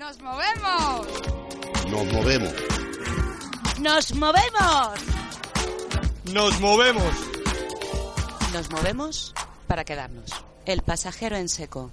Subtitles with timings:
[0.00, 1.06] ¡Nos movemos!
[1.90, 2.54] Nos movemos.
[3.78, 5.00] ¡Nos movemos!
[6.32, 7.14] ¡Nos movemos!
[8.54, 9.34] Nos movemos
[9.66, 10.30] para quedarnos.
[10.64, 11.90] El pasajero en seco.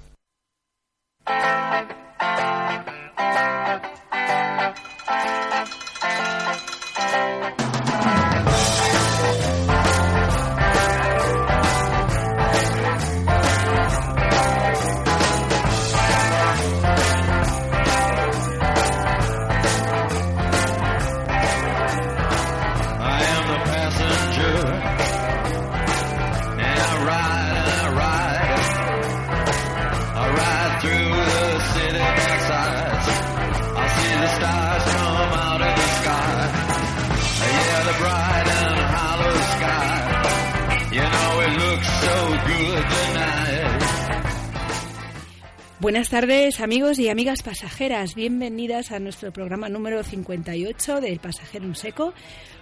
[45.79, 51.75] Buenas tardes amigos y amigas pasajeras, bienvenidas a nuestro programa número 58 del Pasajero en
[51.75, 52.15] Seco.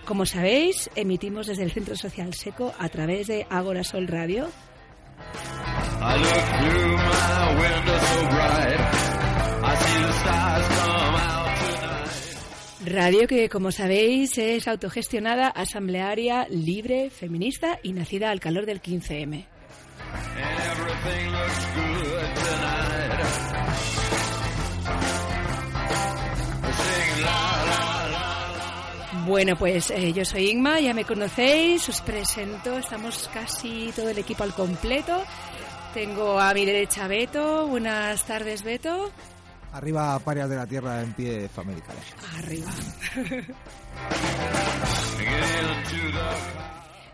[0.04, 4.50] Como sabéis, emitimos desde el Centro Social Seco a través de Agora Sol Radio.
[12.86, 19.46] Radio que, como sabéis, es autogestionada, asamblearia, libre, feminista y nacida al calor del 15M.
[29.26, 34.18] Bueno, pues eh, yo soy Ingma, ya me conocéis, os presento, estamos casi todo el
[34.20, 35.24] equipo al completo.
[35.94, 39.12] Tengo a mi derecha Beto, buenas tardes Beto.
[39.72, 41.94] Arriba, parias de la tierra en pie famélica.
[42.38, 42.70] Arriba.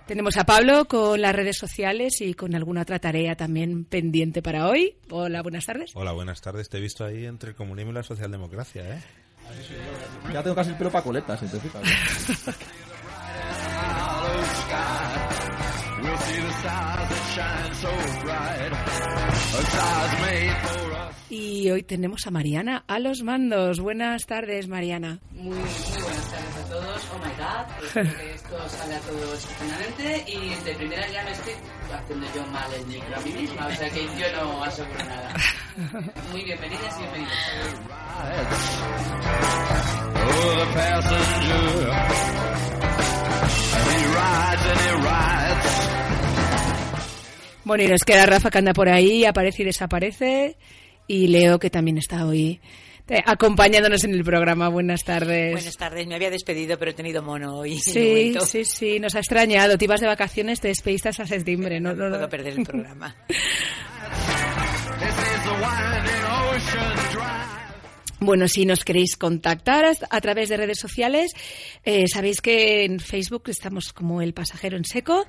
[0.07, 4.67] Tenemos a Pablo con las redes sociales y con alguna otra tarea también pendiente para
[4.67, 4.97] hoy.
[5.09, 5.91] Hola, buenas tardes.
[5.93, 6.67] Hola, buenas tardes.
[6.67, 9.01] Te he visto ahí entre el comunismo y la socialdemocracia, ¿eh?
[10.33, 11.81] Ya tengo casi el pelo para coletas, si te fijas.
[21.29, 23.79] Y hoy tenemos a Mariana a los mandos.
[23.79, 25.19] Buenas tardes, Mariana.
[25.31, 27.07] Muy, muy buenas tardes a todos.
[27.13, 30.25] Oh my god, espero que esto salga todo estupendamente.
[30.27, 31.53] Y de primera ya me estoy
[31.93, 35.33] haciendo yo mal el micro a mí misma, o sea que yo no aseguro nada.
[36.31, 37.35] Muy bienvenidas y bienvenidos.
[40.23, 41.63] Oh, the passenger.
[43.89, 45.67] He rides and he rides.
[47.63, 50.57] Bueno, y nos queda Rafa que anda por ahí, aparece y desaparece.
[51.07, 52.59] Y Leo que también está hoy
[53.11, 54.69] eh, acompañándonos en el programa.
[54.69, 55.51] Buenas tardes.
[55.51, 57.77] Buenas tardes, me había despedido, pero he tenido mono hoy.
[57.79, 59.77] Sí, sí, sí, nos ha extrañado.
[59.77, 61.81] Te ibas de vacaciones, te despediste a septiembre.
[61.81, 62.15] No, no, no.
[62.15, 63.15] puedo perder el programa.
[68.23, 71.31] Bueno, si nos queréis contactar a, través de redes sociales,
[71.83, 75.25] eh, sabéis que en Facebook estamos como El Pasajero en Seco,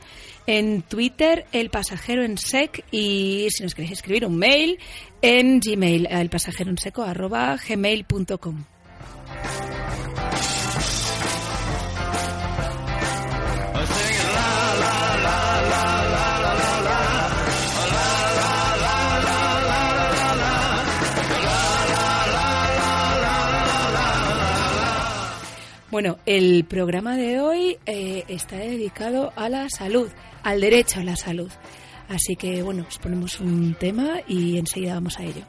[0.47, 4.79] en Twitter El Pasajero en Sec y si nos queréis escribir un mail
[5.23, 8.65] en Gmail, el pasajero en seco arroba gmail.com.
[25.93, 30.11] Bueno, el programa de hoy eh, está dedicado a la salud,
[30.43, 31.51] al derecho a la salud.
[32.09, 35.43] Así que, bueno, os ponemos un tema y enseguida vamos a ello.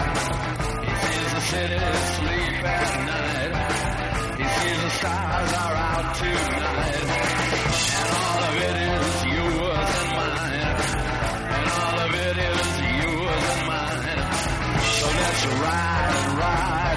[0.82, 1.78] He sees the city
[2.18, 4.38] sleep at night.
[4.38, 7.08] He sees the stars are out tonight.
[8.00, 10.78] And all of it is yours and mine.
[11.56, 12.68] And all of it is
[13.04, 14.20] yours and mine.
[15.00, 16.89] So let's ride and ride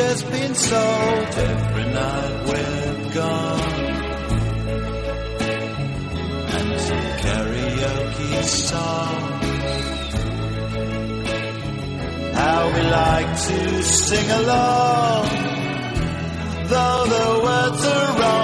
[0.00, 3.60] future's been sold every night we're gone.
[6.56, 9.46] And some karaoke songs.
[12.34, 15.28] How we like to sing along,
[16.68, 18.39] though the words are wrong.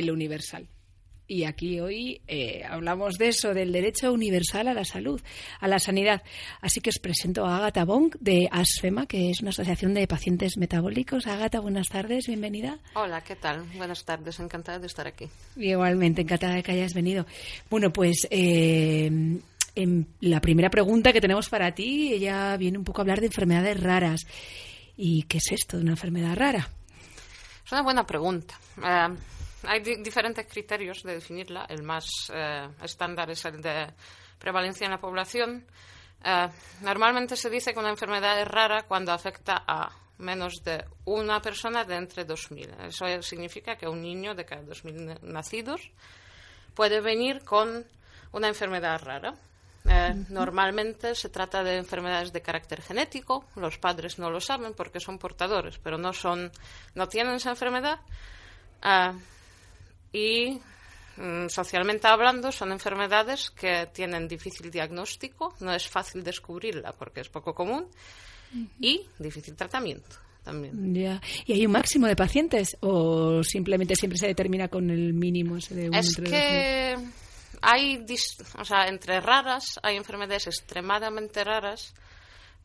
[0.00, 0.68] El universal.
[1.30, 5.22] Y aquí hoy eh, hablamos de eso, del derecho universal a la salud,
[5.60, 6.24] a la sanidad.
[6.60, 10.56] Así que os presento a Agata Bonk de ASFEMA, que es una asociación de pacientes
[10.56, 11.28] metabólicos.
[11.28, 12.80] Agata, buenas tardes, bienvenida.
[12.94, 13.62] Hola, ¿qué tal?
[13.76, 15.28] Buenas tardes, encantada de estar aquí.
[15.54, 17.24] Igualmente, encantada de que hayas venido.
[17.70, 19.06] Bueno, pues eh,
[19.76, 23.26] en la primera pregunta que tenemos para ti, ella viene un poco a hablar de
[23.26, 24.26] enfermedades raras.
[24.96, 26.68] ¿Y qué es esto de una enfermedad rara?
[27.64, 28.58] Es una buena pregunta.
[28.84, 29.14] Eh,
[29.64, 31.66] hay di- diferentes criterios de definirla.
[31.68, 33.92] El más eh, estándar es el de
[34.38, 35.64] prevalencia en la población.
[36.24, 36.48] Eh,
[36.82, 41.84] normalmente se dice que una enfermedad es rara cuando afecta a menos de una persona
[41.84, 42.86] de entre 2.000.
[42.88, 45.80] Eso significa que un niño de cada 2.000 nacidos
[46.74, 47.86] puede venir con
[48.32, 49.34] una enfermedad rara.
[49.88, 53.46] Eh, Normalmente se trata de enfermedades de carácter genético.
[53.56, 56.52] Los padres no lo saben porque son portadores, pero no son,
[56.94, 57.98] no tienen esa enfermedad.
[58.82, 59.14] Ah,
[60.12, 60.60] y
[61.16, 67.28] mm, socialmente hablando son enfermedades que tienen difícil diagnóstico, no es fácil descubrirla porque es
[67.28, 67.86] poco común
[68.80, 70.94] y difícil tratamiento también.
[70.94, 71.20] Ya.
[71.46, 75.74] ¿Y hay un máximo de pacientes o simplemente siempre se determina con el mínimo ese
[75.74, 76.96] de Es que
[77.62, 81.94] hay, dis- o sea, entre raras hay enfermedades extremadamente raras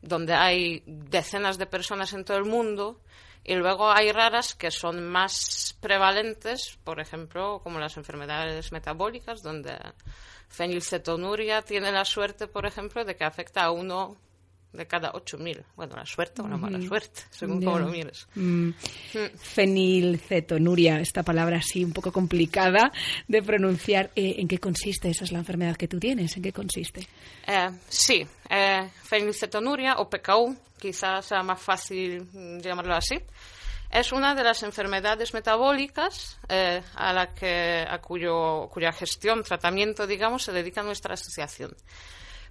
[0.02, 3.02] donde hay decenas de personas en todo el mundo
[3.48, 9.78] Y luego hay raras que son más prevalentes, por ejemplo, como las enfermedades metabólicas, donde
[10.50, 14.18] fenilcetonuria tiene la suerte, por ejemplo, de que afecta a uno
[14.76, 15.64] de cada 8.000.
[15.76, 17.66] Bueno, la suerte o la mala suerte, según Ya.
[17.66, 18.28] cómo lo mires.
[18.36, 18.70] Mm,
[19.38, 22.92] Fenilcetonuria, esta palabra así un poco complicada
[23.28, 24.12] de pronunciar.
[24.16, 25.10] Eh, ¿En qué consiste?
[25.10, 26.36] Esa es la enfermedad que tú tienes.
[26.38, 27.08] ¿En qué consiste?
[27.48, 33.18] Eh, sí, eh, fenilcetonuria o PKU, quizás sea más fácil mm, llamarlo así,
[33.92, 40.06] es una de las enfermedades metabólicas eh, a la que a cuyo, cuya gestión, tratamiento,
[40.06, 41.74] digamos, se dedica nuestra asociación.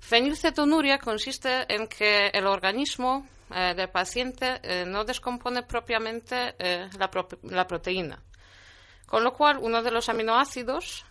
[0.05, 7.09] Fenilcetonuria consiste en que el organismo eh, del paciente eh, no descompone propiamente eh, la,
[7.11, 8.23] pro- la proteína,
[9.07, 11.05] con lo cual uno de los aminoácidos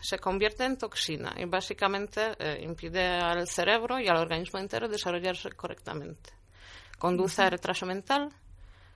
[0.00, 6.32] se convierte en toxina y básicamente impide al cerebro y al organismo entero desarrollarse correctamente.
[6.98, 8.28] Conduce a retraso mental,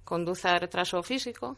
[0.02, 1.56] conduce a retraso físico,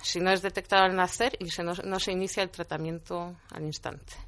[0.00, 4.27] si no es detectado al nacer y no se inicia el tratamiento al instante.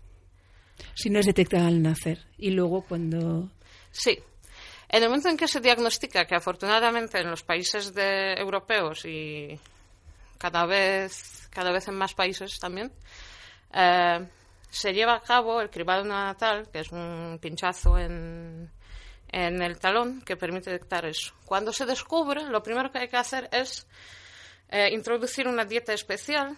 [0.94, 2.26] Si no es detectada al nacer.
[2.38, 3.48] Y luego cuando...
[3.90, 4.18] Sí.
[4.88, 9.58] En el momento en que se diagnostica, que afortunadamente en los países de- europeos y
[10.38, 12.92] cada vez, cada vez en más países también,
[13.72, 14.26] eh,
[14.68, 18.68] se lleva a cabo el cribado neonatal, que es un pinchazo en,
[19.30, 21.34] en el talón que permite detectar eso.
[21.44, 23.86] Cuando se descubre, lo primero que hay que hacer es
[24.70, 26.56] eh, introducir una dieta especial,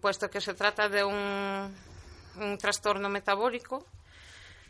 [0.00, 1.74] puesto que se trata de un,
[2.38, 3.84] un trastorno metabólico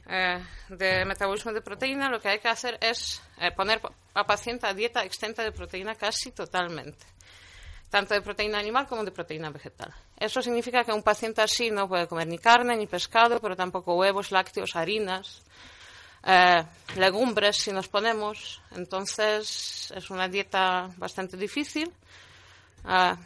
[0.08, 3.80] eh, de metabolismo de proteína, lo que hay que hacer es eh, poner
[4.14, 7.04] a paciente a dieta extenta de proteína casi totalmente,
[7.90, 9.92] tanto de proteína animal como de proteína vegetal.
[10.16, 13.96] Eso significa que un paciente así no puede comer ni carne ni pescado, pero tampoco
[13.96, 15.42] huevos, lácteos, harinas,
[16.22, 16.62] eh,
[16.94, 18.62] legumbres si nos ponemos.
[18.76, 21.92] Entonces es una dieta bastante difícil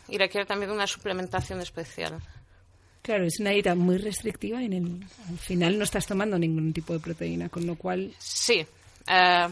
[0.09, 2.19] y requiere también una suplementación especial.
[3.03, 6.73] Claro, es una dieta muy restrictiva y en el, al final no estás tomando ningún
[6.73, 8.13] tipo de proteína, con lo cual...
[8.19, 8.67] Sí.
[9.09, 9.49] eh,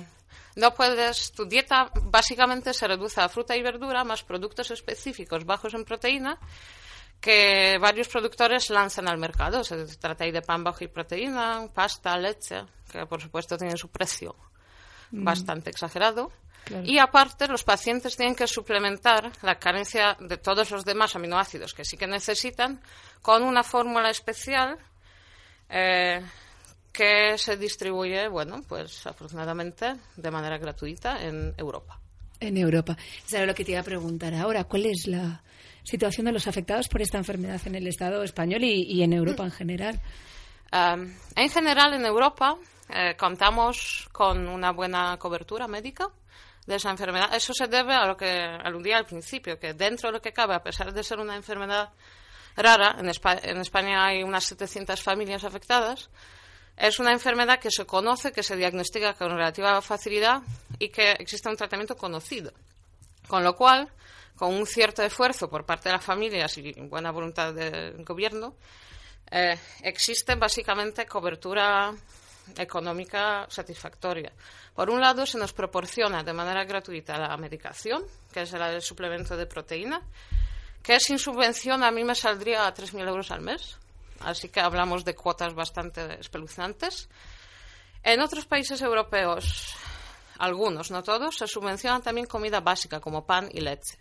[0.57, 5.73] no puedes, tu dieta básicamente se reduce a fruta y verdura más productos específicos bajos
[5.75, 6.37] en proteína
[7.21, 9.63] que varios productores lanzan al mercado.
[9.63, 13.89] Se trata ahí de pan bajo en proteína, pasta, leche, que por supuesto tienen su
[13.89, 14.35] precio
[15.11, 15.25] Mm.
[15.25, 16.31] bastante exagerado.
[16.65, 16.85] Claro.
[16.87, 21.85] Y aparte, los pacientes tienen que suplementar la carencia de todos los demás aminoácidos que
[21.85, 22.81] sí que necesitan
[23.23, 24.77] con una fórmula especial
[25.71, 26.21] eh,
[26.93, 31.99] que se distribuye, bueno, pues afortunadamente de manera gratuita en Europa.
[32.41, 32.97] En Europa.
[33.27, 34.65] Eso lo que te iba a preguntar ahora.
[34.65, 35.43] ¿Cuál es la
[35.83, 39.45] situación de los afectados por esta enfermedad en el Estado español y, y en Europa
[39.45, 40.01] en general?
[40.73, 42.57] Um, en general, en Europa
[42.91, 46.09] eh, contamos con una buena cobertura médica
[46.69, 47.35] de esa enfermedad.
[47.35, 50.55] Eso se debe a lo que aludía al principio, que dentro de lo que cabe,
[50.55, 51.89] a pesar de ser una enfermedad
[52.57, 56.11] rara, en, Espa- en España hay unas 700 familias afectadas,
[56.77, 60.43] es una enfermedad que se conoce, que se diagnostica con relativa facilidad
[60.79, 62.53] y que existe un tratamiento conocido.
[63.27, 63.89] Con lo cual,
[64.37, 68.55] con un cierto esfuerzo por parte de las familias y buena voluntad del gobierno,
[69.31, 71.93] eh, existe básicamente cobertura
[72.57, 74.33] económica satisfactoria.
[74.75, 79.37] Por un lado, se nos proporciona de manera gratuita la medicación, que es del suplemento
[79.37, 80.01] de proteína,
[80.83, 83.77] que sin subvención a mí me saldría a 3.000 euros al mes.
[84.21, 87.09] Así que hablamos de cuotas bastante espeluznantes.
[88.03, 89.75] En otros países europeos,
[90.39, 93.99] algunos, no todos, se subvenciona también comida básica como pan y leche.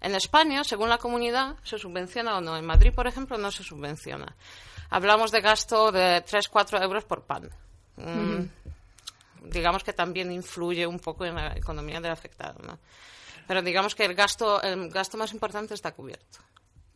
[0.00, 2.56] En España, según la comunidad, se subvenciona o no.
[2.56, 4.36] En Madrid, por ejemplo, no se subvenciona.
[4.90, 7.50] Hablamos de gasto de 3-4 euros por pan.
[7.96, 8.48] Mm.
[9.50, 12.60] Digamos que también influye un poco en la economía del afectado.
[12.66, 12.78] ¿no?
[13.46, 16.38] Pero digamos que el gasto, el gasto más importante está cubierto.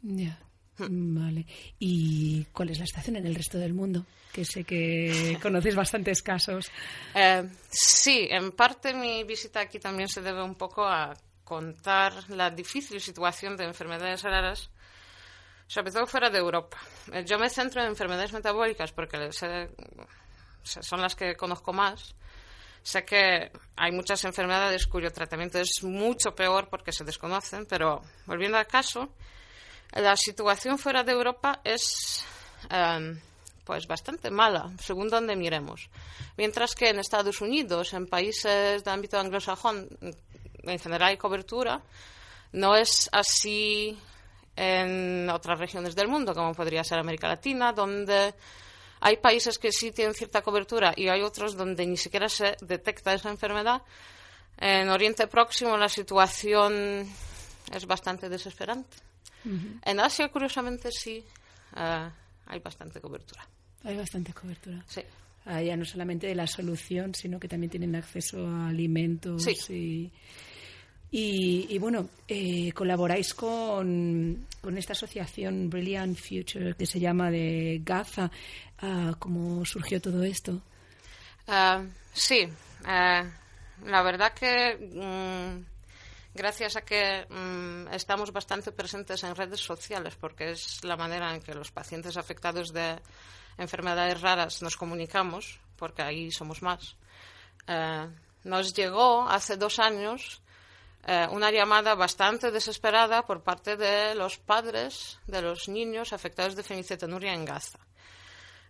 [0.03, 0.39] Ya.
[0.79, 1.47] Vale.
[1.79, 4.05] ¿Y cuál es la situación en el resto del mundo?
[4.33, 6.71] Que sé que conoces bastantes casos.
[7.15, 11.15] Eh, sí, en parte mi visita aquí también se debe un poco a
[11.45, 14.71] contar la difícil situación de enfermedades raras,
[15.67, 16.79] sobre todo fuera de Europa.
[17.13, 19.69] Eh, yo me centro en enfermedades metabólicas porque sé-
[20.63, 22.15] son las que conozco más.
[22.83, 28.57] Sé que hay muchas enfermedades cuyo tratamiento es mucho peor porque se desconocen, pero volviendo
[28.57, 29.11] al caso,
[29.93, 32.25] la situación fuera de Europa es
[32.71, 33.21] em,
[33.65, 35.91] pues bastante mala, según donde miremos.
[36.37, 39.89] Mientras que en Estados Unidos, en países de ámbito anglosajón,
[40.63, 41.83] en general hay cobertura,
[42.53, 43.99] no es así
[44.57, 48.35] en otras regiones del mundo, como podría ser América Latina, donde
[49.01, 53.15] hay países que sí tienen cierta cobertura y hay otros donde ni siquiera se detecta
[53.15, 53.83] esa enfermedad.
[54.59, 57.07] En Oriente Próximo la situación
[57.73, 58.97] es bastante desesperante.
[59.85, 61.25] En Asia, curiosamente, sí
[61.77, 62.11] eh,
[62.47, 63.49] hay bastante cobertura.
[63.85, 64.85] Hay bastante cobertura.
[64.87, 65.01] Sí.
[65.47, 70.13] Ah, ya no solamente de la solución, sino que también tienen acceso a alimentos y,
[71.13, 78.31] y, bueno, eh, colaboráis con, con esta asociación Brilliant Future que se llama de Gaza.
[78.79, 80.61] Ah, ¿Cómo surgió todo esto?
[81.49, 82.49] Ah, sí,
[82.87, 83.31] eh,
[83.87, 85.65] la verdad que mm,
[86.33, 91.43] gracias a que mm, estamos bastante presentes en redes sociales, porque es la manera en
[91.43, 93.01] que los pacientes afectados de
[93.59, 96.95] enfermedades raras nos comunicamos, porque ahí somos más,
[98.45, 100.41] nos llegó hace dos años
[101.07, 106.63] eh, una llamada bastante desesperada por parte de los padres de los niños afectados de
[106.63, 107.79] fenilcetonuria en Gaza.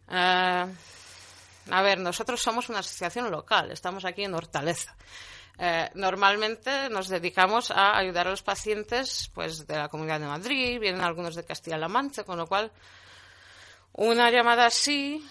[0.09, 0.67] Eh,
[1.71, 4.97] a ver, nosotros somos una asociación local, estamos aquí en Hortaleza.
[5.59, 10.81] Eh, normalmente nos dedicamos a ayudar a los pacientes pues, de la Comunidad de Madrid,
[10.81, 12.73] vienen algunos de Castilla-La Mancha, con lo cual
[13.93, 15.23] una llamada así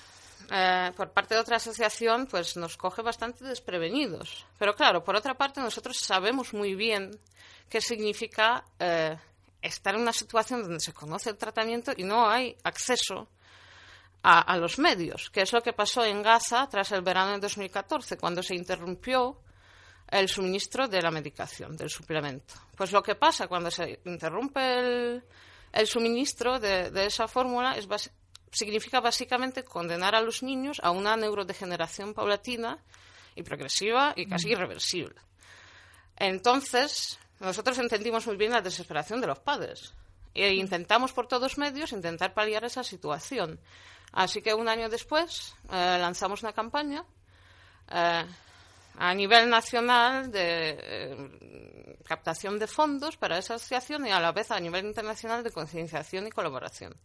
[0.52, 4.46] eh, por parte de otra asociación pues nos coge bastante desprevenidos.
[4.58, 7.12] Pero claro, por otra parte nosotros sabemos muy bien
[7.70, 9.18] qué significa eh,
[9.62, 13.30] estar en una situación donde se conoce el tratamiento y no hay acceso
[14.24, 17.40] a, a, los medios, que es lo que pasó en Gaza tras el verano de
[17.40, 19.40] 2014, cuando se interrumpió
[20.12, 22.56] el suministro de la medicación, del suplemento.
[22.76, 25.22] Pues lo que pasa cuando se interrumpe
[25.72, 28.12] el, suministro de, esa fórmula es bas
[28.52, 32.80] significa básicamente condenar a los niños a una neurodegeneración paulatina
[33.36, 35.16] y progresiva y casi irreversible.
[36.16, 39.94] Entonces, nosotros entendimos muy bien la desesperación de los padres
[40.34, 43.60] e intentamos por todos medios intentar paliar esa situación.
[44.12, 47.04] Así que un año después eh, lanzamos una campaña
[47.90, 48.26] eh,
[48.98, 54.52] a nivel nacional de eh, captación de fondos para esa asociación y a la vez
[54.52, 56.96] a nivel internacional de concienciación y colaboración.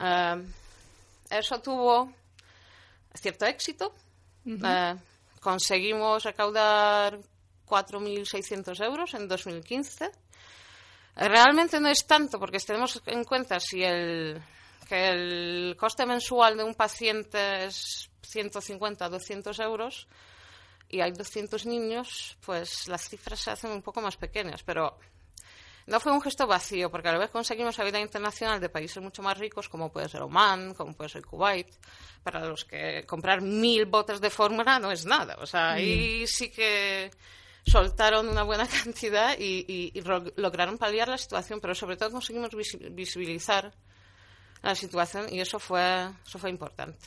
[0.00, 0.42] Uh,
[1.30, 2.12] eso tuvo
[3.14, 3.94] cierto éxito.
[4.44, 4.94] Uh -huh.
[4.94, 5.00] uh,
[5.40, 7.18] conseguimos recaudar
[7.66, 10.10] 4.600 euros en 2015.
[11.16, 14.42] Realmente no es tanto porque tenemos en cuenta si el,
[14.88, 20.08] que el coste mensual de un paciente es 150 200 euros
[20.88, 24.98] y hay 200 niños, pues las cifras se hacen un poco más pequeñas, pero
[25.86, 29.22] no fue un gesto vacío, porque a la vez conseguimos ayuda internacional de países mucho
[29.22, 31.68] más ricos, como puede ser Oman, como puede ser Kuwait,
[32.22, 35.36] para los que comprar mil botes de fórmula no es nada.
[35.40, 37.10] O sea, ahí sí que
[37.66, 40.02] soltaron una buena cantidad y, y, y
[40.36, 42.50] lograron paliar la situación, pero sobre todo conseguimos
[42.90, 43.72] visibilizar
[44.62, 47.06] la situación y eso fue, eso fue importante.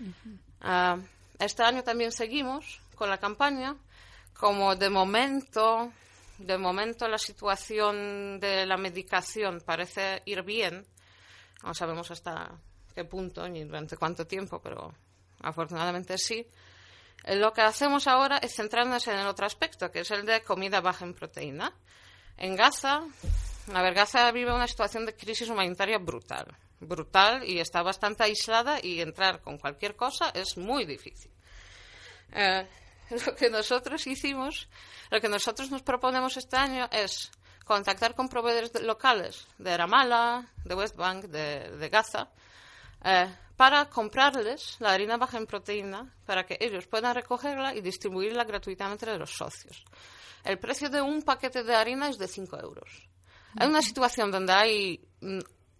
[0.00, 0.98] Uh -huh.
[0.98, 1.02] uh,
[1.38, 3.76] este año también seguimos con la campaña.
[4.34, 5.90] Como de momento
[6.38, 10.86] de momento la situación de la medicación parece ir bien.
[11.62, 12.58] No sabemos hasta
[12.94, 14.94] qué punto ni durante cuánto tiempo, pero
[15.40, 16.46] afortunadamente sí.
[17.26, 20.80] Lo que hacemos ahora es centrarnos en el otro aspecto, que es el de comida
[20.80, 21.74] baja en proteína.
[22.36, 23.02] En Gaza,
[23.74, 26.46] a ver, Gaza vive una situación de crisis humanitaria brutal,
[26.80, 31.32] brutal y está bastante aislada y entrar con cualquier cosa es muy difícil.
[32.32, 32.66] Eh,
[33.26, 34.68] lo que nosotros hicimos,
[35.10, 37.30] lo que nosotros nos proponemos este año es
[37.64, 42.30] contactar con proveedores locales de Ramallah, de West Bank, de, Gaza,
[43.04, 48.44] eh, para comprarles la harina baja en proteína para que ellos puedan recogerla y distribuirla
[48.44, 49.84] gratuitamente de los socios.
[50.44, 53.08] El precio de un paquete de harina es de 5 euros.
[53.56, 55.00] Hay una situación donde hay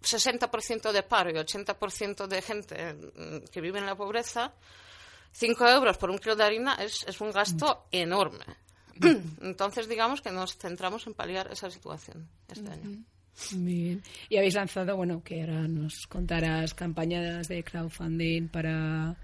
[0.01, 4.53] 60% de paro y 80% de gente mm, que vive en la pobreza,
[5.31, 8.45] 5 euros por un kilo de harina es, es un gasto enorme.
[9.41, 12.73] Entonces, digamos que nos centramos en paliar esa situación este uh -huh.
[12.73, 13.03] año.
[13.55, 14.03] Muy bien.
[14.27, 19.15] Y habéis lanzado, bueno, que ahora nos contarás campañas de crowdfunding para,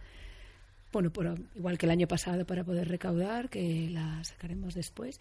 [0.92, 5.20] bueno, por, igual que el año pasado, para poder recaudar, que la sacaremos después.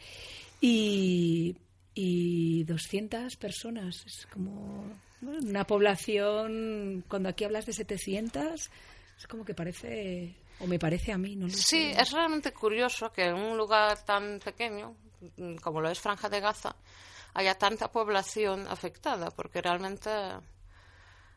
[0.61, 1.57] Y,
[1.95, 4.85] y 200 personas, es como
[5.21, 8.71] bueno, una población, cuando aquí hablas de 700,
[9.19, 12.01] es como que parece o me parece a mí, no lo Sí, sé.
[12.01, 14.95] es realmente curioso que en un lugar tan pequeño
[15.63, 16.75] como lo es Franja de Gaza
[17.35, 20.11] haya tanta población afectada, porque realmente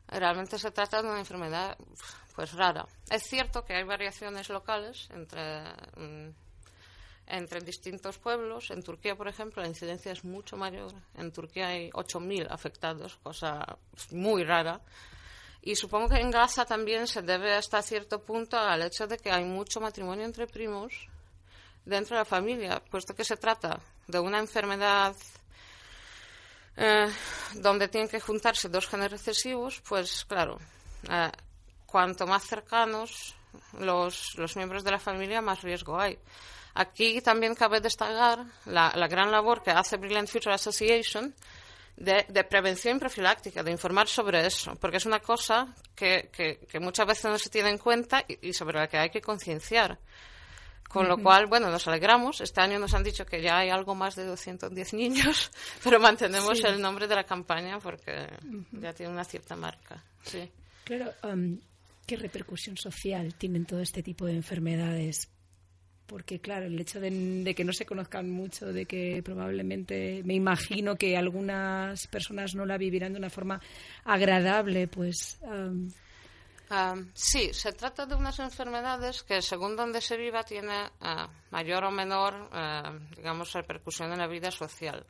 [0.09, 1.77] realmente se trata de una enfermedad
[2.35, 2.85] pues rara.
[3.09, 5.63] Es cierto que hay variaciones locales entre
[7.29, 8.71] entre distintos pueblos.
[8.71, 10.93] En Turquía, por ejemplo, la incidencia es mucho mayor.
[11.15, 13.77] En Turquía hay 8.000 afectados, cosa
[14.11, 14.79] muy rara.
[15.67, 19.29] Y supongo que en Gaza también se debe hasta cierto punto al hecho de que
[19.29, 20.93] hay mucho matrimonio entre primos
[21.83, 23.77] dentro de la familia, puesto que se trata
[24.07, 25.13] de una enfermedad
[26.77, 27.11] eh,
[27.55, 30.57] donde tienen que juntarse dos genes recesivos, pues claro,
[31.09, 31.31] eh,
[31.85, 33.35] cuanto más cercanos
[33.77, 36.17] los, los miembros de la familia, más riesgo hay.
[36.75, 41.35] Aquí también cabe destacar la, la gran labor que hace Brilliant Future Association
[41.97, 46.79] de, de prevención profiláctica, de informar sobre eso, porque es una cosa que, que- que
[46.79, 49.99] muchas veces no se tiene en cuenta y, y sobre la que hay que concienciar.
[50.87, 52.39] Con lo cual, bueno, nos alegramos.
[52.39, 55.51] Este año nos han dicho que ya hay algo más de 210 niños,
[55.83, 56.63] pero mantenemos Sí.
[56.65, 58.29] el nombre de la campaña porque
[58.71, 60.01] ya tiene una cierta marca.
[60.23, 60.49] Sí.
[60.85, 61.59] Claro, am,
[62.05, 65.27] ¿qué repercusión social tienen todo este tipo de enfermedades?
[66.07, 70.95] Porque, claro, el hecho de, que no se conozcan mucho, de que probablemente, me imagino
[70.95, 73.61] que algunas personas no la vivirán de una forma
[74.05, 75.37] agradable, pues...
[76.69, 81.85] Ah, sí, se trata de unas enfermedades que, según donde se viva, tiene ah, mayor
[81.85, 85.05] o menor, ah, digamos, repercusión en la vida social.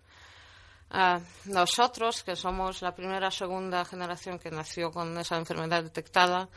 [0.90, 6.48] Ah, nosotros, que somos la primera o segunda generación que nació con esa enfermedad detectada,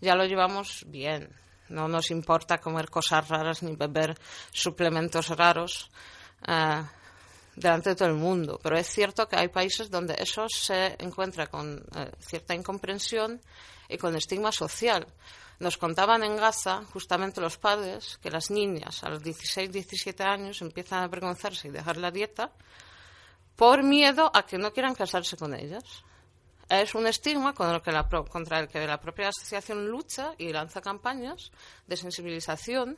[0.00, 1.28] ya lo llevamos bien.
[1.70, 4.18] No nos importa comer cosas raras ni beber
[4.52, 5.90] suplementos raros
[6.42, 6.90] ah,
[7.56, 8.58] delante de todo el mundo.
[8.62, 13.40] Pero es cierto que hay países donde eso se encuentra con eh, cierta incomprensión
[13.88, 15.06] y con estigma social.
[15.60, 20.62] Nos contaban en Gaza, justamente los padres, que las niñas a los 16, 17 años
[20.62, 22.50] empiezan a avergonzarse y dejar la dieta
[23.56, 25.84] por miedo a que no quieran casarse con ellas.
[26.70, 30.32] Es un estigma con el que la pro- contra el que la propia asociación lucha
[30.38, 31.50] y lanza campañas
[31.86, 32.96] de sensibilización,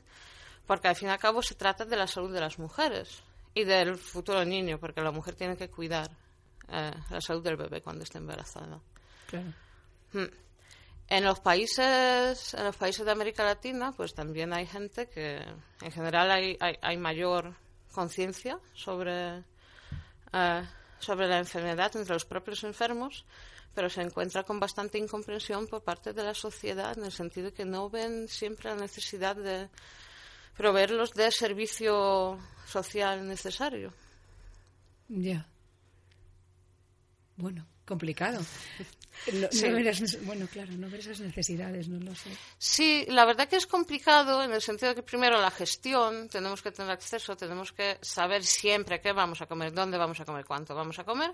[0.67, 3.23] porque al fin y al cabo se trata de la salud de las mujeres
[3.55, 6.11] y del futuro niño, porque la mujer tiene que cuidar
[6.69, 8.79] eh, la salud del bebé cuando esté embarazada.
[9.27, 9.53] claro.
[10.13, 10.27] Hmm.
[11.09, 15.37] En los países, en los países de América Latina, pues también hay gente que,
[15.83, 17.55] en general, hay, hay, hay mayor
[17.93, 19.43] conciencia sobre,
[20.33, 20.63] eh,
[21.01, 23.27] sobre la enfermedad entre los propios enfermos,
[23.75, 27.53] pero se encuentra con bastante incomprensión por parte de la sociedad en el sentido de
[27.53, 29.69] que no ven siempre la necesidad de
[30.57, 33.93] proveerlos de servicio social necesario.
[35.09, 35.47] Ya.
[37.37, 38.41] Bueno, complicado.
[39.35, 39.69] No, Sí.
[39.69, 42.31] no bueno, claro, no ver esas necesidades, no lo sé.
[42.59, 46.63] Sí, la verdad que es complicado en el sentido de que primero la gestión, tenemos
[46.63, 50.45] que tener acceso, tenemos que saber siempre qué vamos a comer, dónde vamos a comer,
[50.45, 51.33] cuánto vamos a comer.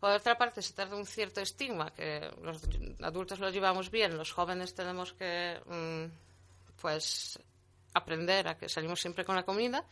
[0.00, 2.60] Por otra parte, se trata de un cierto estigma que los
[3.02, 7.38] adultos lo llevamos bien, los jóvenes tenemos que mm, pues
[7.94, 9.84] aprender a que salimos siempre con la comida.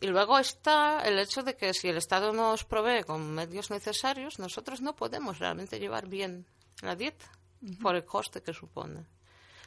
[0.00, 4.38] Y luego está el hecho de que si el Estado nos provee con medios necesarios,
[4.38, 6.46] nosotros no podemos realmente llevar bien
[6.82, 7.30] la dieta
[7.80, 9.04] por el coste que supone.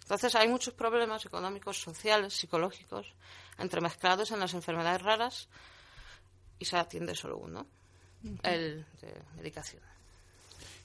[0.02, 3.14] Entonces hay muchos problemas económicos, sociales, psicológicos,
[3.58, 5.50] entremezclados en las enfermedades raras
[6.60, 7.68] y se atiende solo uno,
[8.44, 9.82] el de medicación.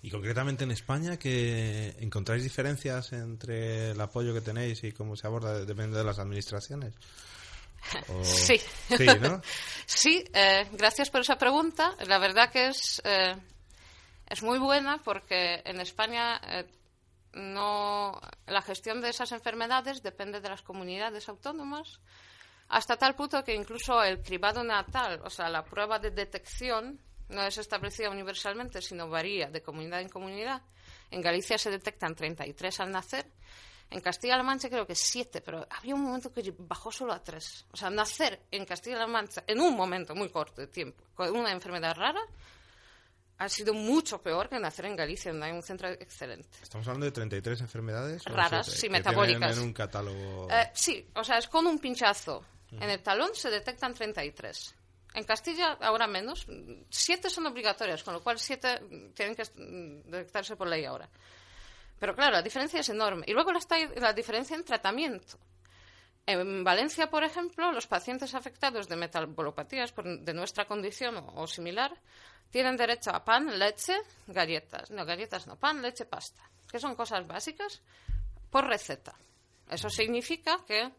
[0.03, 5.27] Y concretamente en España, que encontráis diferencias entre el apoyo que tenéis y cómo se
[5.29, 6.95] aborda dependiendo de las administraciones.
[8.09, 8.59] O- Sí.
[8.97, 9.41] Sí, ¿no?
[9.87, 11.95] Sí, eh, gracias por esa pregunta.
[12.07, 13.37] La verdad que es, eh,
[14.29, 16.67] es muy buena porque en España eh,
[17.35, 22.01] no, la gestión de esas enfermedades depende de las comunidades autónomas
[22.69, 27.43] hasta tal punto que incluso el cribado natal, o sea, la prueba de detección, no
[27.43, 30.63] es establecida universalmente, sino varía de comunidad en comunidad.
[31.11, 33.27] En Galicia se detectan 33 al nacer.
[33.91, 37.67] En Castilla-La Mancha creo que 7, pero había un momento que bajó solo a 3.
[37.73, 41.53] O sea, nacer en Castilla-La Mancha en un momento muy corto de tiempo con una
[41.53, 42.23] enfermedad rara
[43.43, 46.49] ha sido mucho peor que nacer en Galicia, donde hay un centro excelente.
[46.63, 48.25] Estamos hablando de 33 enfermedades.
[48.25, 49.57] Raras, sí, metabólicas.
[49.57, 50.49] en un catálogo.
[50.51, 52.45] Eh, sí, o sea, es con un pinchazo.
[52.71, 54.75] En el talón se detectan 33.
[55.15, 56.47] En Castilla, ahora menos.
[56.91, 58.81] Siete son obligatorias, con lo cual siete
[59.15, 59.45] tienen que
[60.07, 61.09] detectarse por ley ahora.
[61.99, 63.25] Pero claro, la diferencia es enorme.
[63.29, 65.39] Y luego está la diferencia en tratamiento.
[66.25, 71.93] En Valencia, por ejemplo, los pacientes afectados de metabolopatías de nuestra condición o similar
[72.51, 73.97] tienen derecho a pan, leche,
[74.27, 74.91] galletas.
[74.91, 76.43] No, galletas no, pan, leche, pasta.
[76.71, 77.83] Que son cosas básicas
[78.51, 79.15] por receta.
[79.69, 80.91] Eso significa que,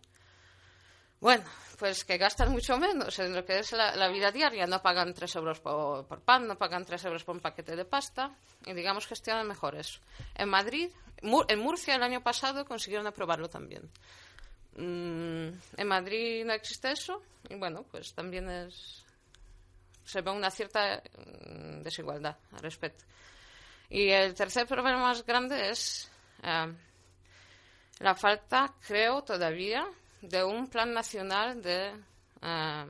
[1.23, 1.43] bueno,
[1.79, 4.67] pues que gastan mucho menos en lo que es la, vida diaria.
[4.67, 7.85] No pagan 3 euros por, por pan, no pagan 3 euros por un paquete de
[7.85, 9.99] pasta y, digamos, gestionan mejor eso.
[10.35, 10.89] En Madrid,
[11.21, 13.89] Mur- en Murcia el año pasado consiguieron aprobarlo también.
[14.75, 18.99] Mm, en Madrid no existe eso y, bueno, pues también es
[20.05, 21.01] se ve una cierta
[21.47, 23.05] mm, desigualdad al respecto.
[23.89, 26.11] Y el tercer problema más grande es
[26.43, 26.73] eh,
[27.99, 29.87] la falta, creo, todavía
[30.23, 31.93] de un plan nacional de
[32.41, 32.85] eh,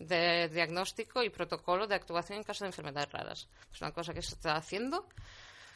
[0.00, 3.48] de diagnóstico y protocolo de actuación en caso de enfermedades raras.
[3.72, 5.06] Es una cosa que se está haciendo.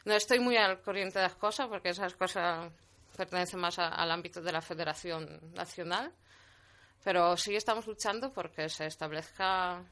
[0.05, 2.73] No estoy muy al corriente de las cosas porque esas cosas
[3.17, 6.13] pertenecen más al ámbito de la Federación Nacional,
[7.03, 9.83] pero sí estamos luchando porque se establezca,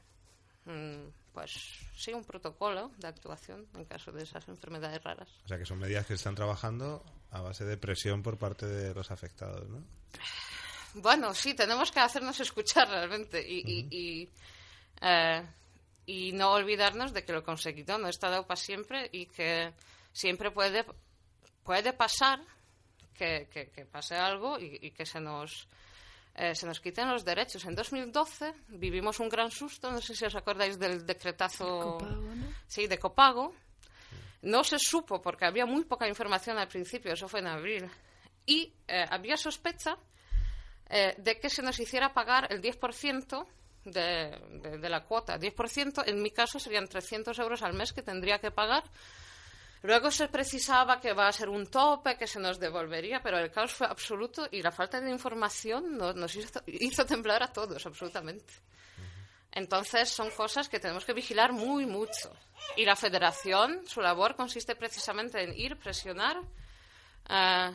[0.65, 1.51] mm, pues
[1.95, 5.29] sí, un protocolo de actuación en caso de esas enfermedades raras.
[5.45, 8.93] O sea, que son medidas que están trabajando a base de presión por parte de
[8.93, 9.83] los afectados, ¿no?
[10.95, 14.29] Bueno, sí, tenemos que hacernos escuchar realmente y, y- y,
[15.01, 15.41] eh,
[16.05, 19.73] y no olvidarnos de que lo conseguido no está dado para siempre y que
[20.11, 20.85] siempre puede,
[21.63, 22.39] puede pasar
[23.17, 25.67] que, que- que pase algo y, y que se nos,
[26.35, 27.65] eh, se nos quiten los derechos.
[27.65, 32.53] En 2012 vivimos un gran susto, no sé si os acordáis del decretazo Copago, ¿no?
[32.67, 33.53] sí, de copago.
[34.43, 37.89] No se supo porque había muy poca información al principio, eso fue en abril.
[38.45, 39.97] Y eh, había sospecha
[40.95, 43.45] eh, de que se nos hiciera pagar el 10%
[43.85, 45.39] de, de, de la cuota.
[45.39, 48.83] 10% en mi caso serían 300 euros al mes que tendría que pagar.
[49.81, 53.51] Luego se precisaba que va a ser un tope, que se nos devolvería, pero el
[53.51, 57.85] caos fue absoluto y la falta de información no- nos hizo, hizo temblar a todos,
[57.85, 58.53] absolutamente.
[59.51, 62.31] Entonces son cosas que tenemos que vigilar muy mucho.
[62.77, 66.37] Y la federación, su labor consiste precisamente en ir, presionar,
[67.29, 67.71] eh,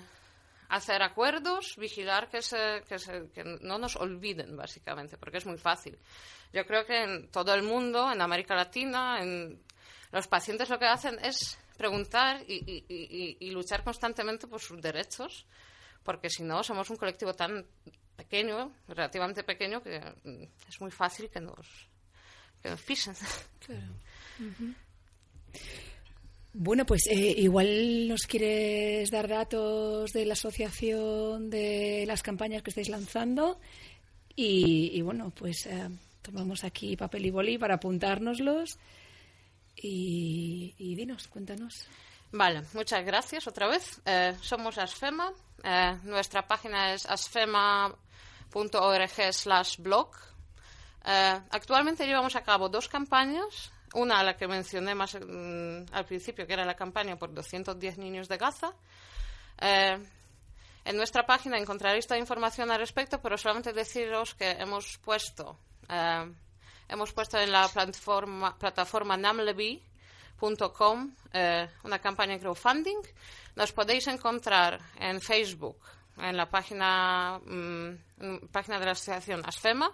[0.69, 5.59] hacer acuerdos, vigilar que, se, que, se- que no nos olviden, básicamente, porque es muy
[5.59, 5.99] fácil.
[6.53, 9.61] Yo creo que en todo el mundo, en América Latina, en
[10.13, 14.81] los pacientes lo que hacen es preguntar y, y- y- y luchar constantemente por sus
[14.81, 15.47] derechos,
[16.03, 17.67] porque si no, somos un colectivo tan
[18.17, 21.89] pequeño, relativamente pequeño, que mm, es muy fácil que nos,
[22.63, 23.15] que nos pisen.
[23.61, 23.95] Claro.
[26.55, 32.71] Bueno, pues eh, igual nos quieres dar datos de la asociación, de las campañas que
[32.71, 33.61] estáis lanzando
[34.35, 35.89] y, bueno, pues eh,
[36.23, 38.79] tomamos aquí papel y boli para apuntárnoslos
[39.77, 41.87] y, y dinos, cuéntanos.
[42.31, 44.01] Vale, muchas gracias otra vez.
[44.05, 45.33] Eh, somos Asfema.
[45.65, 47.93] Eh, nuestra página es asfema.org
[49.33, 50.11] slash blog.
[51.03, 53.73] Actualmente llevamos a cabo dos campañas.
[53.95, 58.29] Una, la que mencioné más mm, al principio, que era la campaña por 210 niños
[58.29, 58.75] de Gaza.
[59.61, 59.99] Eh,
[60.85, 66.33] en nuestra página encontraréis toda información al respecto, pero solamente deciros que hemos puesto, eh,
[66.89, 73.03] hemos puesto en la plataforma, plataforma namleby.com eh, una campaña de crowdfunding.
[73.57, 75.79] Nos podéis encontrar en Facebook,
[76.17, 79.93] en la página, mm, página de la asociación Asfema,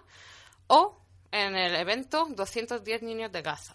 [0.67, 0.97] o
[1.31, 3.73] en el evento 210 niños de Gaza.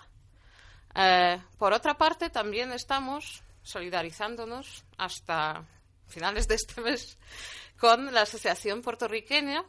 [0.94, 5.64] Eh, por otra parte, también estamos solidarizándonos hasta
[6.08, 7.18] finales de este mes
[7.78, 9.62] con la Asociación Puertorriqueña,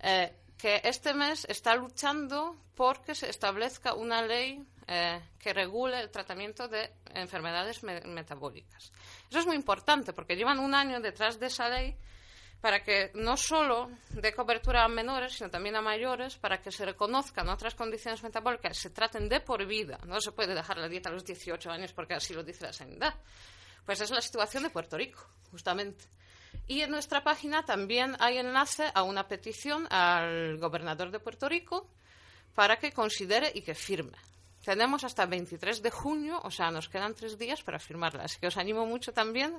[0.00, 6.10] eh, que este mes está luchando porque se establezca una ley eh, que regule el
[6.10, 8.92] tratamiento de enfermedades me- metabólicas.
[9.30, 11.96] Eso es muy importante porque llevan un año detrás de esa ley
[12.60, 16.84] para que no solo dé cobertura a menores, sino también a mayores, para que se
[16.84, 19.98] reconozcan otras condiciones metabólicas, se traten de por vida.
[20.06, 22.72] No se puede dejar la dieta a los 18 años porque así lo dice la
[22.72, 23.14] sanidad.
[23.86, 26.04] Pues es la situación de Puerto Rico, justamente.
[26.66, 31.88] Y en nuestra página también hay enlace a una petición al gobernador de Puerto Rico
[32.54, 34.18] para que considere y que firme.
[34.64, 38.24] Tenemos hasta el 23 de junio, o sea, nos quedan tres días para firmarla.
[38.24, 39.56] Así que os animo mucho también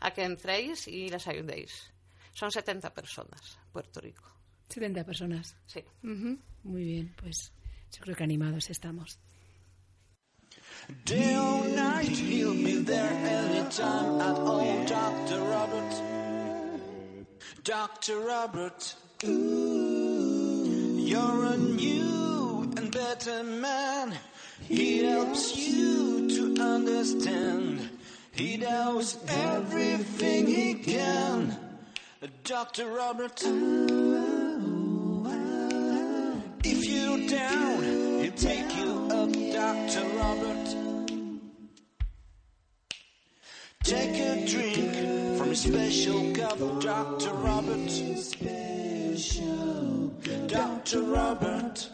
[0.00, 1.93] a que entréis y les ayudéis.
[2.34, 4.24] Son 70 personas, Puerto Rico.
[4.68, 5.56] 70 personas.
[5.66, 5.82] Sí.
[6.02, 6.38] Ujú.
[6.64, 7.52] Muy bien, pues
[7.92, 9.18] yo creo que animados estamos.
[11.04, 14.84] Day or night, he'll be there anytime at all.
[14.86, 15.40] Dr.
[15.40, 15.94] Robert,
[17.62, 18.20] Dr.
[18.20, 18.94] Robert,
[19.24, 24.12] ooh, you're a new and better man.
[24.68, 27.90] He helps you to understand.
[28.32, 31.56] He knows everything he can.
[32.44, 32.88] Dr.
[32.88, 33.42] Robert,
[36.64, 40.06] if you're down, he'll take you up, Dr.
[40.16, 40.76] Robert.
[43.82, 47.34] Take a drink from a special cup, Dr.
[47.34, 47.90] Robert.
[50.46, 51.02] Dr.
[51.02, 51.90] Robert.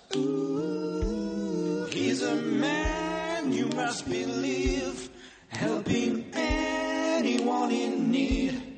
[1.93, 5.11] He's a man you must believe,
[5.49, 8.70] helping anyone in need.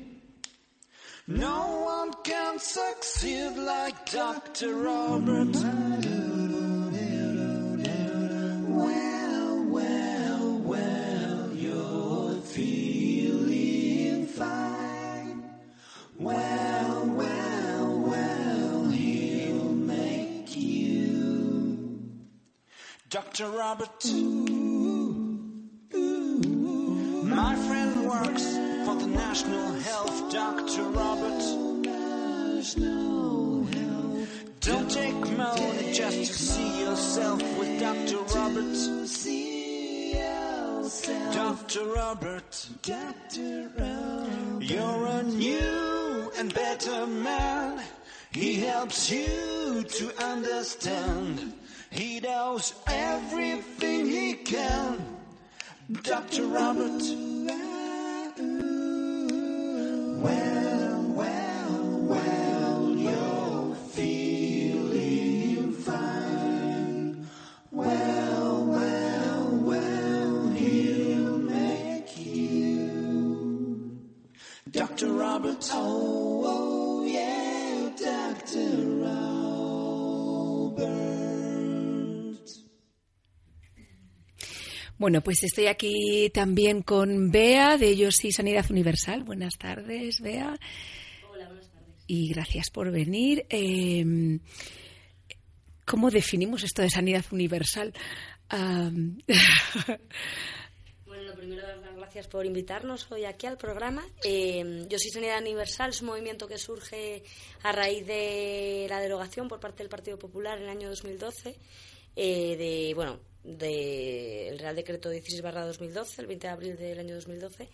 [1.25, 4.75] No one can succeed like Dr.
[4.75, 5.55] Robert.
[8.67, 15.43] Well, well, well, you're feeling fine.
[16.19, 22.11] Well, well, well, he'll make you.
[23.09, 23.49] Dr.
[23.49, 24.05] Robert.
[29.33, 30.83] National Health, Dr.
[30.89, 31.43] Robert.
[34.59, 38.17] Don't take money just to see yourself with Dr.
[38.35, 38.77] Robert.
[42.83, 43.71] Dr.
[43.75, 44.61] Robert.
[44.61, 47.83] You're a new and better man.
[48.31, 51.53] He helps you to understand.
[51.89, 55.03] He knows everything he can.
[56.03, 56.45] Dr.
[56.45, 57.01] Robert.
[74.73, 75.13] Dr.
[75.13, 75.69] Robert.
[75.73, 79.03] Oh, oh, yeah, Dr.
[79.03, 79.32] Robert.
[84.97, 89.23] Bueno, pues estoy aquí también con Bea de Ellos y Sanidad Universal.
[89.23, 90.57] Buenas tardes, Bea.
[91.31, 91.95] Hola, buenas tardes.
[92.07, 93.45] Y gracias por venir.
[93.49, 94.39] Eh,
[95.85, 97.93] ¿Cómo definimos esto de sanidad universal?
[101.05, 101.63] Bueno, lo primero,
[101.95, 104.03] gracias por invitarnos hoy aquí al programa.
[104.23, 107.23] Eh, Yo soy Sanidad Universal, es un movimiento que surge
[107.61, 111.55] a raíz de la derogación por parte del Partido Popular en el año 2012
[112.15, 117.69] eh, de, bueno, del Real Decreto 16-2012, el 20 de abril del año 2012.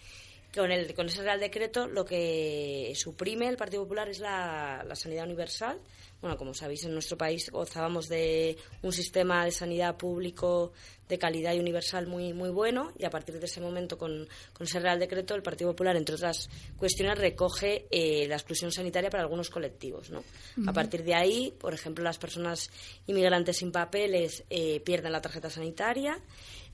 [0.54, 4.96] Con, el, con ese Real Decreto lo que suprime el Partido Popular es la, la
[4.96, 5.80] sanidad universal.
[6.22, 10.74] Bueno, como sabéis, en nuestro país gozábamos de un sistema de sanidad público
[11.08, 14.68] de calidad y universal muy, muy bueno y a partir de ese momento, con, con
[14.68, 19.24] ese Real Decreto, el Partido Popular, entre otras cuestiones, recoge eh, la exclusión sanitaria para
[19.24, 20.10] algunos colectivos.
[20.12, 20.24] ¿no?
[20.68, 22.70] A partir de ahí, por ejemplo, las personas
[23.08, 26.20] inmigrantes sin papeles eh, pierden la tarjeta sanitaria.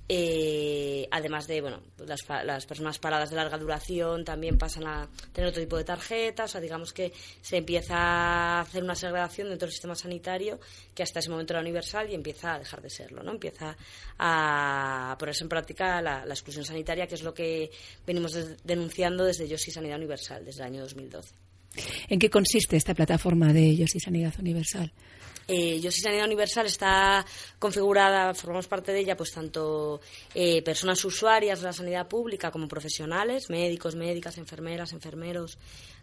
[0.07, 5.49] Eh, además de, bueno, las, las personas paradas de larga duración también pasan a tener
[5.49, 6.49] otro tipo de tarjetas.
[6.49, 10.59] O sea, digamos que se empieza a hacer una segregación dentro del sistema sanitario
[10.93, 13.31] que hasta ese momento era universal y empieza a dejar de serlo, ¿no?
[13.31, 13.75] Empieza
[14.19, 17.71] a ponerse en práctica la, exclusión sanitaria, que es lo que
[18.05, 21.33] venimos denunciando desde Yo sí Sanidad Universal, desde el año 2012.
[22.07, 24.93] ¿En qué consiste esta plataforma de Ellos y Sanidad Universal?
[25.47, 27.25] Eh, Yo sí Sanidad Universal está
[27.59, 30.01] configurada, formamos parte de ella, pues tanto
[30.33, 35.57] eh, personas usuarias de la sanidad pública como profesionales, médicos, médicas, enfermeras, enfermeros,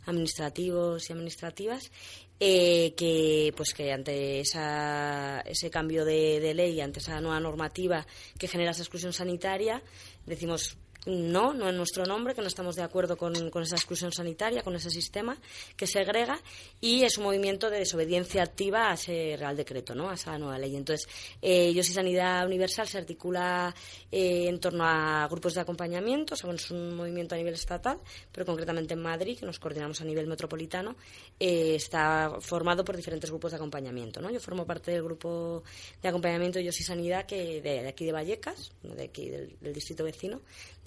[0.06, 1.90] administrativos y administrativas,
[2.38, 8.06] eh, que pues que ante esa, ese cambio de, de ley, ante esa nueva normativa
[8.38, 9.82] que genera esa exclusión sanitaria,
[10.26, 10.76] decimos
[11.06, 14.62] no, no en nuestro nombre, que no estamos de acuerdo con, con esa exclusión sanitaria,
[14.62, 15.36] con ese sistema
[15.76, 16.40] que segrega
[16.80, 20.10] y es un movimiento de desobediencia activa a ese Real Decreto, ¿no?
[20.10, 20.76] a esa nueva ley.
[20.76, 21.08] Entonces,
[21.40, 23.74] eh, Yo sí Sanidad Universal se articula
[24.10, 27.98] eh, en torno a grupos de acompañamiento, o es un movimiento a nivel estatal,
[28.30, 30.96] pero concretamente en Madrid, que nos coordinamos a nivel metropolitano,
[31.38, 34.20] eh, está formado por diferentes grupos de acompañamiento.
[34.20, 34.30] ¿no?
[34.30, 35.62] Yo formo parte del grupo
[36.00, 40.40] de acompañamiento Yo sí Sanidad que de, aquí de Vallecas, de aquí del, distrito vecino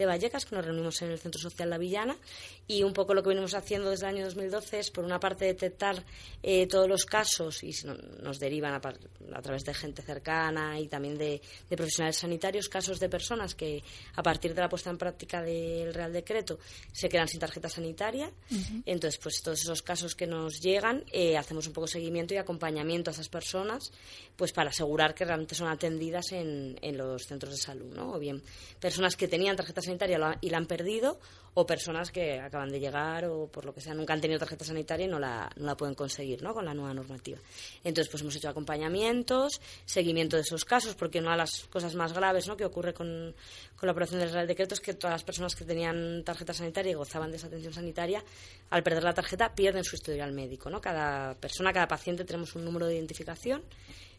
[0.05, 2.17] Vallecas, que nos reunimos en el Centro Social La Villana,
[2.67, 5.45] y un poco lo que venimos haciendo desde el año 2012 es, por una parte,
[5.45, 6.03] detectar
[6.41, 7.71] eh, todos los casos y
[8.21, 12.99] nos derivan a, a través de gente cercana y también de, de profesionales sanitarios, casos
[12.99, 13.83] de personas que,
[14.15, 16.59] a partir de la puesta en práctica del Real Decreto,
[16.91, 18.31] se quedan sin tarjeta sanitaria.
[18.85, 23.09] Entonces, pues todos esos casos que nos llegan, eh, hacemos un poco seguimiento y acompañamiento
[23.09, 23.91] a esas personas,
[24.35, 28.13] pues para asegurar que realmente son atendidas en, en los centros de salud, ¿no?
[28.13, 28.41] O bien
[28.79, 31.19] personas que tenían tarjeta sanitaria y la han perdido,
[31.55, 34.65] o personas que acaban de llegar o por lo que sea nunca han tenido tarjeta
[34.65, 36.53] sanitaria y no la, no la pueden conseguir, ¿no?
[36.53, 37.39] Con la nueva normativa.
[37.83, 42.11] Entonces, pues hemos hecho acompañamientos, seguimiento de esos casos, porque una de las cosas más
[42.11, 42.57] graves, ¿no?
[42.57, 43.33] Que ocurre con,
[43.77, 46.91] con la aprobación del Real Decreto es que todas las personas que tenían tarjeta sanitaria
[46.91, 48.21] y gozaban de esa atención sanitaria,
[48.69, 50.81] al perder la tarjeta pierden su historial médico, ¿no?
[50.81, 53.63] Cada persona, cada paciente tenemos un número de identificación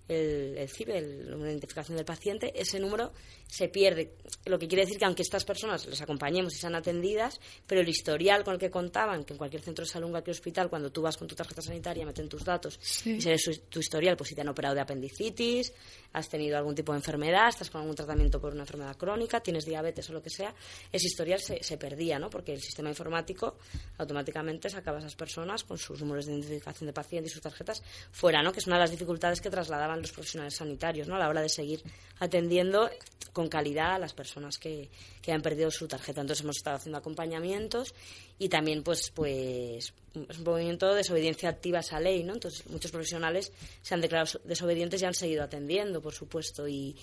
[0.08, 3.12] el, el CIBE, el número de identificación del paciente, ese número
[3.48, 4.12] se pierde.
[4.44, 7.88] Lo que quiere decir que aunque estas personas les acompañemos y sean atendidas, pero el
[7.88, 10.90] historial con el que contaban, que en cualquier centro de salud, en cualquier hospital, cuando
[10.90, 12.78] tú vas con tu tarjeta sanitaria, meten tus datos
[13.16, 15.72] y se ve su- tu historial, pues si te han operado de apendicitis,
[16.16, 19.66] has tenido algún tipo de enfermedad, estás con algún tratamiento por una enfermedad crónica, tienes
[19.66, 20.54] diabetes o lo que sea,
[20.90, 22.30] ese historial se, se perdía, ¿no?
[22.30, 23.58] Porque el sistema informático
[23.98, 27.82] automáticamente sacaba a esas personas con sus números de identificación de paciente y sus tarjetas
[28.10, 28.50] fuera, ¿no?
[28.50, 31.16] Que es una de las dificultades que trasladaban los profesionales sanitarios, ¿no?
[31.16, 31.82] A la hora de seguir
[32.18, 32.88] atendiendo
[33.34, 34.88] con calidad a las personas que,
[35.20, 36.22] que han perdido su tarjeta.
[36.22, 37.94] Entonces hemos estado haciendo acompañamientos
[38.38, 39.92] y también pues pues
[40.30, 42.34] es un movimiento de desobediencia activa a esa ley, ¿no?
[42.34, 46.96] Entonces muchos profesionales se han declarado so- desobedientes y han seguido atendiendo, por supuesto, y,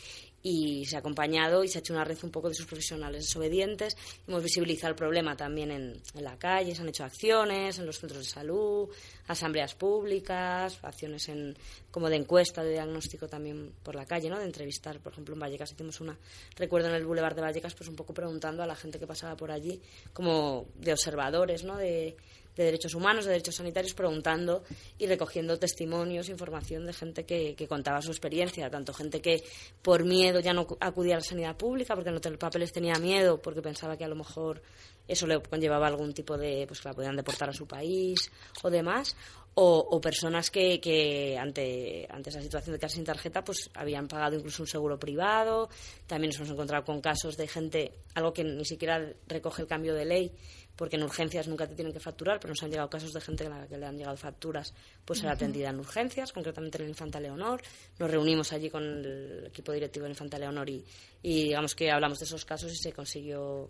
[0.43, 3.23] y se ha acompañado y se ha hecho una red un poco de sus profesionales
[3.23, 3.95] desobedientes.
[4.27, 7.97] Hemos visibilizado el problema también en, en la calle, se han hecho acciones en los
[7.97, 8.89] centros de salud,
[9.27, 11.55] asambleas públicas, acciones en,
[11.89, 14.37] como de encuesta, de diagnóstico también por la calle, ¿no?
[14.37, 14.99] de entrevistar.
[14.99, 16.17] Por ejemplo, en Vallecas hicimos una,
[16.57, 19.37] recuerdo en el Boulevard de Vallecas, pues un poco preguntando a la gente que pasaba
[19.37, 19.81] por allí,
[20.11, 21.77] como de observadores, ¿no?
[21.77, 22.17] de,
[22.55, 24.63] de derechos humanos, de derechos sanitarios, preguntando
[24.97, 29.43] y recogiendo testimonios, información de gente que, que contaba su experiencia, tanto gente que
[29.81, 33.41] por miedo ya no acudía a la sanidad pública, porque no tener papeles tenía miedo,
[33.41, 34.61] porque pensaba que a lo mejor
[35.07, 38.31] eso le conllevaba algún tipo de, pues que la podían deportar a su país
[38.61, 39.15] o demás,
[39.55, 44.07] o, o personas que, que ante, ante esa situación de quedarse sin tarjeta pues habían
[44.07, 45.69] pagado incluso un seguro privado.
[46.07, 49.93] También nos hemos encontrado con casos de gente, algo que ni siquiera recoge el cambio
[49.93, 50.31] de ley,
[50.75, 53.45] porque en urgencias nunca te tienen que facturar, pero nos han llegado casos de gente
[53.45, 54.73] a la que le han llegado facturas,
[55.05, 55.35] pues ser Ujú.
[55.35, 57.61] atendida en urgencias, concretamente en el Infanta Leonor.
[57.99, 60.83] Nos reunimos allí con el equipo directivo del Infanta Leonor y,
[61.21, 63.69] y digamos que hablamos de esos casos y se consiguió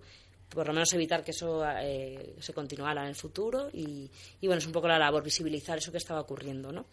[0.49, 4.60] por lo menos evitar que eso eh, se continuara en el futuro y, y bueno,
[4.60, 6.86] es un poco la labor, visibilizar eso que estaba ocurriendo, ¿no?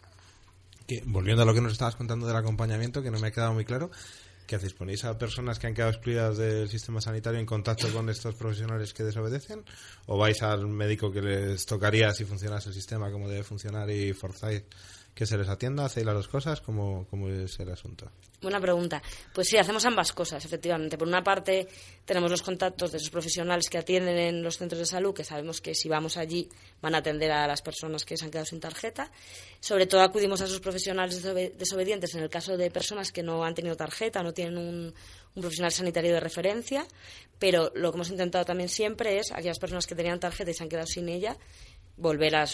[0.87, 3.53] Que, volviendo a lo que nos estabas contando del acompañamiento, que no me ha quedado
[3.53, 3.91] muy claro,
[4.47, 4.73] ¿qué hacéis?
[4.73, 8.93] ¿Ponéis a personas que han quedado excluidas del sistema sanitario en contacto con estos profesionales
[8.93, 9.63] que desobedecen?
[10.07, 14.13] ¿O vais al médico que les tocaría si funcionase el sistema como debe funcionar y
[14.13, 14.63] forzáis
[15.15, 15.85] que se les atienda?
[15.85, 16.61] ¿Hacéis las dos cosas?
[16.61, 18.09] ¿Cómo, cómo es el asunto?
[18.41, 19.01] Buena pregunta.
[19.35, 20.97] Pues sí, hacemos ambas cosas, efectivamente.
[20.97, 21.67] Por una parte,
[22.05, 25.61] tenemos los contactos de esos profesionales que atienden en los centros de salud, que sabemos
[25.61, 26.49] que si vamos allí
[26.81, 29.11] van a atender a las personas que se han quedado sin tarjeta.
[29.59, 33.43] Sobre todo acudimos a esos profesionales desobe- desobedientes en el caso de personas que no
[33.43, 34.93] han tenido tarjeta, no tienen un,
[35.35, 36.87] un profesional sanitario de referencia.
[37.37, 40.63] Pero lo que hemos intentado también siempre es, aquellas personas que tenían tarjeta y se
[40.63, 41.37] han quedado sin ella,
[42.01, 42.49] volver al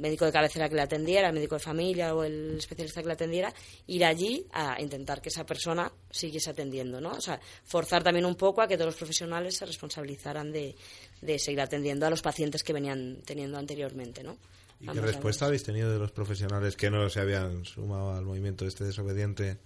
[0.00, 3.14] médico de cabecera que le atendiera, al médico de familia o el especialista que le
[3.14, 3.52] atendiera,
[3.86, 7.10] ir allí a intentar que esa persona siguiese atendiendo, ¿no?
[7.10, 10.76] O sea, forzar también un poco a que todos los profesionales se responsabilizaran de,
[11.20, 14.38] de seguir atendiendo a los pacientes que venían teniendo anteriormente, ¿no?
[14.80, 18.66] ¿Y qué respuesta habéis tenido de los profesionales que no se habían sumado al movimiento
[18.66, 19.58] este desobediente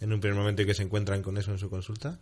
[0.00, 2.18] en un primer momento y que se encuentran con eso en su consulta?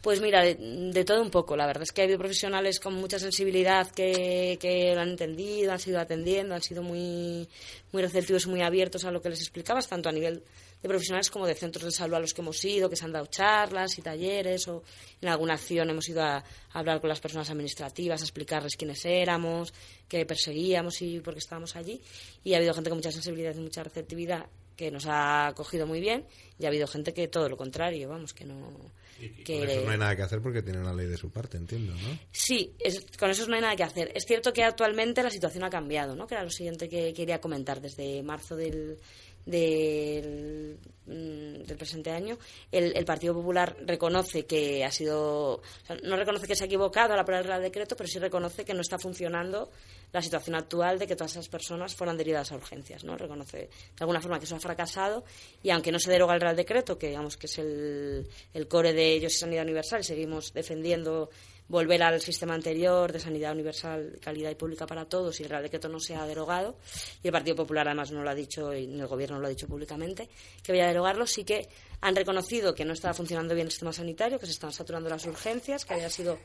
[0.00, 1.56] Pues mira, de, todo un poco.
[1.56, 5.72] La verdad es que ha habido profesionales con mucha sensibilidad que, que lo han entendido,
[5.72, 7.46] han sido atendiendo, han sido muy,
[7.92, 10.42] muy receptivos muy abiertos a lo que les explicabas, tanto a nivel
[10.82, 13.12] de profesionales como de centros de salud a los que hemos ido, que se han
[13.12, 14.82] dado charlas y talleres, o
[15.20, 19.04] en alguna acción hemos ido a, a hablar con las personas administrativas, a explicarles quiénes
[19.04, 19.74] éramos,
[20.08, 22.00] qué perseguíamos y por qué estábamos allí.
[22.42, 26.00] Y ha habido gente con mucha sensibilidad y mucha receptividad que nos ha acogido muy
[26.00, 26.24] bien,
[26.58, 28.98] y ha habido gente que todo lo contrario, vamos, que no...
[29.44, 31.56] que Con eso no hay nada que hacer porque tienen la ley de su parte,
[31.56, 32.18] entiendo, ¿no?
[32.32, 34.10] Sí, es- con eso no hay nada que hacer.
[34.14, 36.26] Es cierto que actualmente la situación ha cambiado, ¿no?
[36.26, 37.80] Que era lo siguiente que quería comentar.
[37.80, 38.98] Desde marzo del,
[39.46, 42.38] del, mm, del presente año,
[42.70, 45.54] el, el Partido Popular reconoce que ha sido.
[45.54, 48.18] o sea, no reconoce que se ha equivocado al aprobar el Real Decreto, pero sí
[48.18, 49.70] reconoce que no está funcionando
[50.12, 53.16] la situación actual de que todas esas personas fueran derivadas a urgencias, ¿no?
[53.16, 53.70] Reconoce de
[54.00, 55.24] alguna forma que eso ha fracasado
[55.62, 58.92] y aunque no se deroga el Real Decreto, que digamos que es el, el core
[58.92, 61.30] de ellos y Sanidad Universal, seguimos defendiendo
[61.70, 65.62] volver al sistema anterior de sanidad universal, calidad y pública para todos y el Real
[65.62, 66.76] Decreto no se ha derogado
[67.22, 69.68] y el Partido Popular además no lo ha dicho y el Gobierno lo ha dicho
[69.68, 70.28] públicamente
[70.64, 71.68] que vaya a derogarlo, sí que
[72.00, 75.24] han reconocido que no estaba funcionando bien el sistema sanitario, que se estaban saturando las
[75.26, 76.38] urgencias, que había sido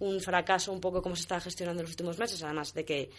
[0.00, 3.10] un fracaso un poco cómo se estaba gestionando en los últimos meses, además de que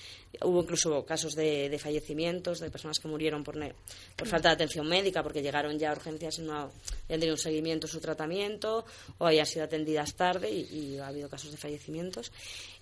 [0.41, 3.55] hubo incluso casos de, de fallecimientos, de personas que murieron por,
[4.15, 6.71] por falta de atención médica, porque llegaron ya a urgencias y no habían
[7.07, 8.85] tenido un seguimiento su tratamiento,
[9.17, 12.31] o habían sido atendidas tarde y ha habido casos de fallecimientos.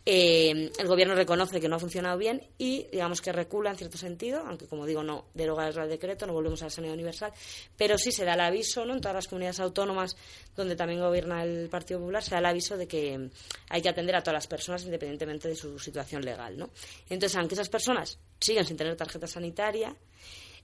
[0.04, 4.00] Eh, el gobierno reconoce que no ha funcionado bien y digamos que recula en cierto
[4.00, 7.32] sentido, aunque como digo no deroga el Decreto, no volvemos a la sanidad universal,
[7.78, 8.94] pero sí se da el aviso ¿no?
[8.94, 10.16] en todas las comunidades autónomas
[10.56, 13.30] donde también gobierna el Partido Popular, se da el aviso de que
[13.70, 16.58] hay que atender a todas las personas independientemente de su situación legal.
[16.58, 16.72] ¿no?
[17.10, 19.96] Entonces, aunque esas personas siguen sin tener tarjeta sanitaria,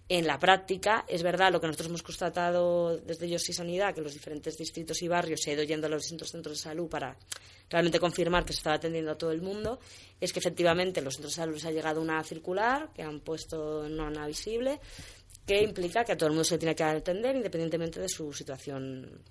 [0.10, 4.00] en la práctica, es verdad lo que nosotros hemos constatado desde Ellos y Sanidad, que
[4.00, 6.64] en los diferentes distritos y barrios se ha ido yendo a los distintos centros de
[6.64, 7.18] salud para
[7.70, 9.80] realmente confirmar que se estaba atendiendo a todo el mundo,
[10.22, 13.20] es que efectivamente en los centros de salud les ha llegado una circular que han
[13.20, 14.80] puesto en una visible
[15.46, 19.24] que implica que a todo el mundo se tiene que atender independientemente de su situación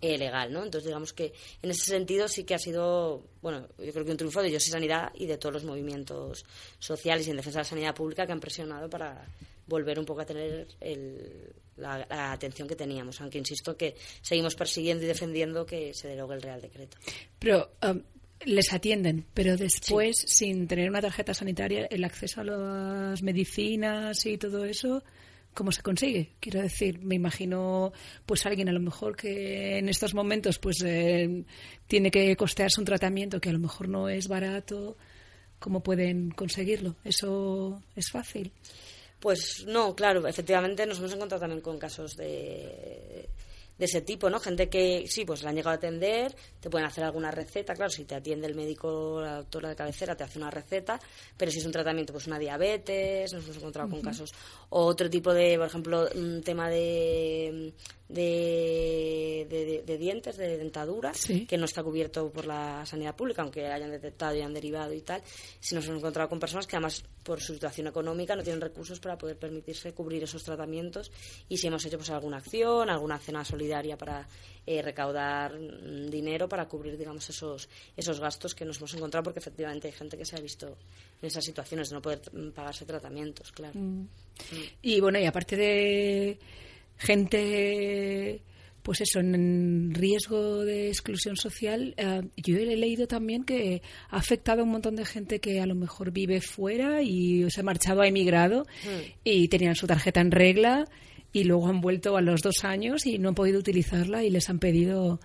[0.00, 0.62] eh, legal, ¿no?
[0.62, 1.32] Entonces, digamos que
[1.62, 4.66] en ese sentido sí que ha sido, bueno, yo creo que un triunfo de Ellos
[4.66, 6.44] y Sanidad y de todos los movimientos
[6.78, 9.26] sociales y en defensa de la sanidad pública que han presionado para
[9.70, 14.54] volver un poco a tener el- la, la atención que teníamos, aunque insisto que seguimos
[14.54, 16.98] persiguiendo y defendiendo que se derogue el Real Decreto.
[17.38, 18.02] Pero um,
[18.44, 24.36] les atienden, pero después, sin tener una tarjeta sanitaria, el acceso a las medicinas y
[24.36, 25.02] todo eso,
[25.54, 26.32] cómo se consigue.
[26.38, 27.92] Quiero decir, me imagino
[28.26, 31.44] pues alguien a lo mejor que en estos momentos pues eh,
[31.86, 34.98] tiene que costearse un tratamiento que a lo mejor no es barato.
[35.58, 36.96] ¿Cómo pueden conseguirlo?
[37.04, 38.50] ¿Eso es fácil?
[39.20, 43.28] Pues no, claro, efectivamente nos hemos encontrado también con casos de,
[43.80, 44.40] de ese tipo, ¿no?
[44.40, 47.90] Gente que sí, pues la han llegado a atender, te pueden hacer alguna receta, claro,
[47.90, 51.00] si te atiende el médico, la doctora de cabecera, te hace una receta,
[51.36, 54.32] pero si es un tratamiento, pues una diabetes, nos hemos encontrado con casos,
[54.68, 57.72] o otro tipo de, por ejemplo, un tema de
[58.12, 61.46] de, de- de- de dientes, de dentadura, Sí.
[61.46, 65.00] que no está cubierto por la sanidad pública, aunque hayan detectado y han derivado y
[65.00, 65.22] tal,
[65.60, 68.98] si nos hemos encontrado con personas que además por su situación económica no tienen recursos
[69.00, 71.10] para poder permitirse cubrir esos tratamientos
[71.48, 74.26] y si hemos hecho pues alguna acción, alguna cena solidaria para
[74.66, 79.38] eh, recaudar mm, dinero para cubrir digamos esos esos gastos que nos hemos encontrado porque
[79.40, 80.76] efectivamente hay gente que se ha visto
[81.20, 83.78] en esas situaciones de no poder mm, pagarse tratamientos, claro.
[83.78, 84.06] Mm.
[84.82, 86.38] Y bueno, y aparte de
[87.00, 88.42] gente,
[88.82, 94.60] pues eso, en riesgo de exclusión social, eh, yo he leído también que ha afectado
[94.60, 98.02] a un montón de gente que a lo mejor vive fuera y se ha marchado,
[98.02, 98.66] ha emigrado
[99.24, 100.86] y tenían su tarjeta en regla
[101.32, 104.50] y luego han vuelto a los dos años y no han podido utilizarla y les
[104.50, 105.20] han pedido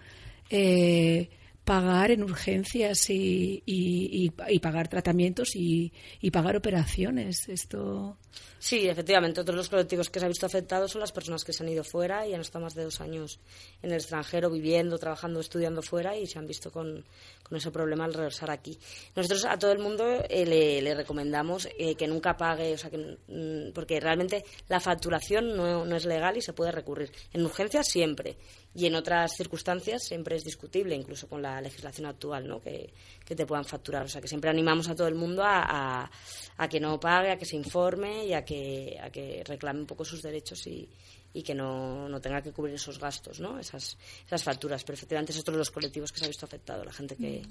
[0.50, 1.30] eh,
[1.66, 5.92] pagar en urgencias y, y- y- y pagar tratamientos y,
[6.32, 7.50] pagar operaciones.
[7.50, 8.18] Esto.
[8.60, 11.64] Sí, efectivamente, otros los colectivos que se han visto afectados son las personas que se
[11.64, 13.40] han ido fuera y han estado más de dos años
[13.82, 17.04] en el extranjero, viviendo, trabajando, estudiando fuera y se han visto con,
[17.48, 18.78] con ese problema al regresar aquí.
[19.16, 22.90] Nosotros a todo el mundo eh, le, le recomendamos eh, que nunca pague, o sea,
[22.90, 27.12] que, mm, porque realmente la facturación no, no es legal y se puede recurrir.
[27.34, 28.36] En urgencias siempre
[28.74, 32.60] y en otras circunstancias siempre es discutible, incluso con la legislación actual, ¿no?
[32.62, 32.92] que,
[33.24, 34.04] que te puedan facturar.
[34.06, 35.62] O sea, que siempre animamos a todo el mundo a,
[36.04, 36.12] a-
[36.58, 39.86] a que no pague, a que se informe y a que, a que reclame un
[39.86, 40.90] poco sus derechos y,
[41.36, 43.60] y que no, no tenga que cubrir esos gastos, ¿no?
[43.60, 44.86] esas, esas facturas.
[44.86, 47.42] Pero efectivamente es otro de los colectivos que se ha visto afectado, la gente que,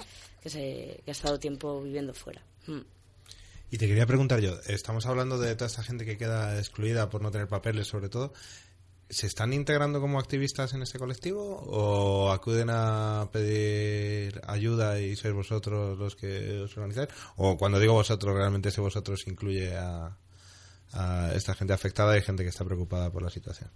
[0.42, 2.42] que, se, que ha estado tiempo viviendo fuera.
[2.66, 2.80] Mm.
[3.70, 7.20] Y te quería preguntar yo, estamos hablando de toda esta gente que queda excluida por
[7.20, 8.32] no tener papeles, sobre todo.
[9.10, 15.34] ¿Se están integrando como activistas en este colectivo o acuden a pedir ayuda y sois
[15.34, 17.10] vosotros los que os organizáis?
[17.36, 20.16] O cuando digo vosotros, realmente ese vosotros incluye a,
[20.94, 23.70] a esta gente afectada y gente que está preocupada por la situación.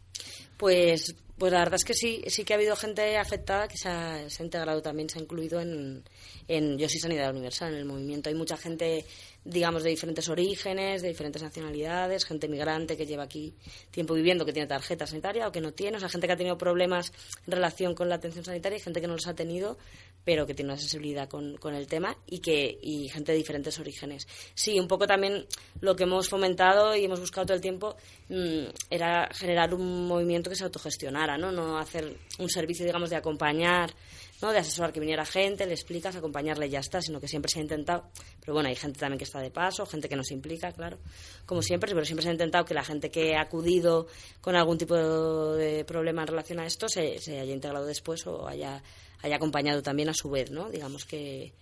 [0.57, 3.89] Pues, pues la verdad es que sí, sí que ha habido gente afectada que se
[3.89, 6.03] ha, integrado también, se ha incluido en,
[6.49, 8.28] en Yo soy Sanidad Universal, en el movimiento.
[8.28, 9.05] Hay mucha gente,
[9.45, 13.55] digamos, de diferentes orígenes, de diferentes nacionalidades, gente migrante que lleva aquí
[13.93, 16.36] tiempo viviendo, que tiene tarjeta sanitaria o que no tiene, o sea, gente que ha
[16.36, 17.12] tenido problemas
[17.47, 19.78] en relación con la atención sanitaria y gente que no los ha tenido,
[20.24, 23.78] pero que tiene una sensibilidad con, con el tema y que y gente de diferentes
[23.78, 24.26] orígenes.
[24.55, 25.47] Sí, un poco también
[25.80, 27.97] lo que hemos fomentado y hemos buscado todo el tiempo
[28.28, 31.53] mm, era generar un movimiento que se autogestionara, ¿no?
[31.53, 33.93] No hacer un servicio, digamos, de acompañar,
[34.41, 34.53] ¿no?
[34.53, 37.59] De asesorar que viniera gente, le explicas, acompañarle y ya está, sino que siempre se
[37.59, 38.05] ha intentado,
[38.41, 40.99] pero bueno, hay gente también que está de paso, gente que no se implica, claro,
[41.45, 44.07] como siempre, pero siempre se ha intentado que la gente que ha acudido
[44.41, 48.47] con algún tipo de problema en relación a esto se, se haya integrado después o
[48.47, 48.83] haya,
[49.22, 50.70] haya acompañado también a su vez, ¿no?
[50.70, 51.53] Digamos que,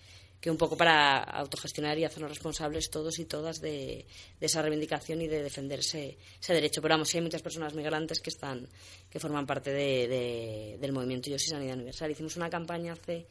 [0.47, 4.07] que un poco para autogestionar y hacernos responsables todos y todas de,
[4.41, 6.81] esa reivindicación y de defender ese, ese derecho.
[6.81, 8.69] Pero vamos, sí hay muchas personas migrantes que están
[9.11, 12.13] que forman parte de- de- del movimiento Yo soy Sanidad Universal.
[12.13, 13.27] Hicimos una campaña hace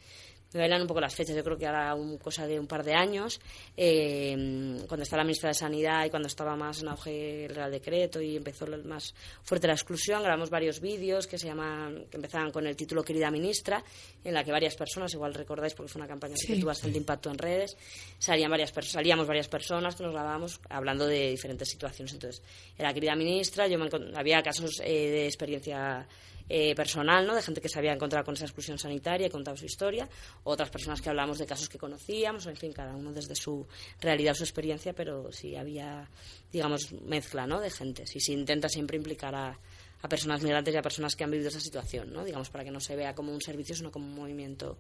[0.56, 2.84] me bailan un poco las fechas, yo creo que ahora un, cosa de un par
[2.84, 3.40] de años,
[3.76, 7.72] eh, cuando estaba la ministra de Sanidad y cuando estaba más en auge el Real
[7.72, 12.18] Decreto y empezó lo- más fuerte la exclusión, grabamos varios vídeos que se llaman, que
[12.18, 13.84] empezaban con el título Querida Ministra,
[14.24, 16.48] en la que varias personas, igual recordáis porque fue una campaña Sí.
[16.48, 17.78] que tuvo bastante impacto en redes,
[18.18, 22.14] salían varias salíamos varias personas que nos grabábamos hablando de diferentes situaciones.
[22.14, 22.42] Entonces,
[22.78, 26.08] era Querida Ministra, yo me había casos eh, de experiencia
[26.50, 27.36] eh, personal, ¿no?
[27.36, 30.08] De gente que se había encontrado con esa exclusión sanitaria y contado su historia,
[30.44, 33.66] otras personas que hablamos de casos que conocíamos, en fin, cada uno desde su
[34.00, 36.10] realidad su experiencia, pero sí había,
[36.52, 37.60] digamos, mezcla, ¿no?
[37.60, 38.04] De gente.
[38.14, 39.58] Y se intenta siempre implicar a,
[40.02, 42.24] a personas migrantes y a personas que han vivido esa situación, ¿no?
[42.24, 44.78] Digamos, para que no se vea como un servicio, sino como un movimiento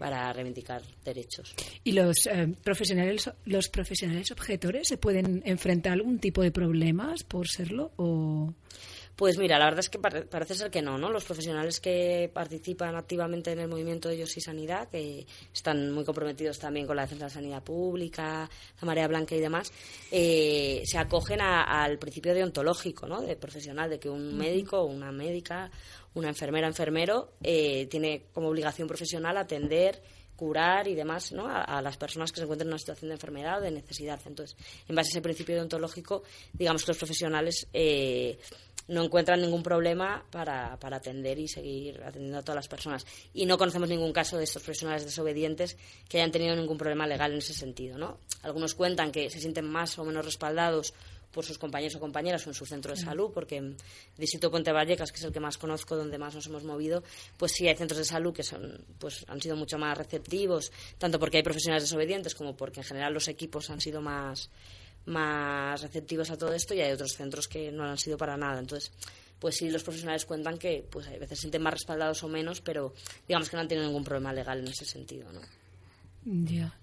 [0.00, 1.54] para reivindicar derechos.
[1.84, 7.22] ¿Y los eh, profesionales los profesionales objetores se pueden enfrentar a algún tipo de problemas
[7.22, 8.54] por serlo o
[9.20, 11.10] Pues mira, la verdad es que pare- parece ser que no, ¿no?
[11.10, 16.06] Los profesionales que participan activamente en el movimiento de Ellos y Sanidad, que están muy
[16.06, 18.48] comprometidos también con la defensa de la sanidad pública,
[18.80, 19.70] la marea blanca y demás,
[20.10, 23.20] eh, se acogen a- al principio deontológico, ¿no?
[23.20, 25.70] De profesional, de que un médico una médica,
[26.14, 30.00] una enfermera, enfermero, eh, tiene como obligación profesional atender
[30.34, 31.46] curar y demás ¿no?
[31.46, 34.18] a, a las personas que se encuentran en una situación de enfermedad o de necesidad.
[34.24, 34.56] Entonces,
[34.88, 36.22] en base a ese principio deontológico,
[36.54, 38.38] digamos que los profesionales eh,
[38.90, 43.06] no encuentran ningún problema para, para atender y seguir atendiendo a todas las personas.
[43.32, 45.76] Y no conocemos ningún caso de estos profesionales desobedientes
[46.08, 47.98] que hayan tenido ningún problema legal en ese sentido.
[47.98, 48.18] ¿no?
[48.42, 50.92] Algunos cuentan que se sienten más o menos respaldados
[51.30, 53.76] por sus compañeros o compañeras o en su centro de salud, porque en
[54.18, 57.04] distrito Puente Vallecas, que es el que más conozco, donde más nos hemos movido,
[57.36, 61.20] pues sí hay centros de salud que son, pues han sido mucho más receptivos, tanto
[61.20, 64.50] porque hay profesionales desobedientes como porque en general los equipos han sido más,
[65.06, 68.60] más receptivos a todo esto y hay otros centros que no han sido para nada.
[68.60, 68.92] Entonces,
[69.38, 72.60] pues sí, los profesionales cuentan que pues a veces se sienten más respaldados o menos,
[72.60, 72.94] pero
[73.26, 75.40] digamos que no han tenido ningún problema legal en ese sentido, ¿no?
[76.24, 76.74] Ya.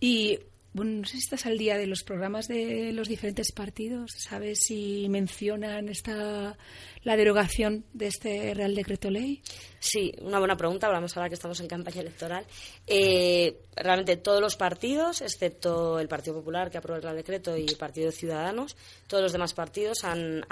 [0.00, 0.38] Y
[0.72, 4.12] bueno, no sé si estás al día de los programas de los diferentes partidos.
[4.16, 6.56] ¿Sabes si mencionan esta
[7.02, 9.42] la derogación de este Real Decreto Ley?
[9.78, 10.86] Sí, una buena pregunta.
[10.86, 12.44] Hablamos ahora que estamos en campaña electoral.
[12.86, 17.64] Eh, realmente todos los partidos, excepto el Partido Popular que aprobó el Real Decreto y
[17.66, 18.76] el Partido de Ciudadanos,
[19.06, 20.42] todos los demás partidos han,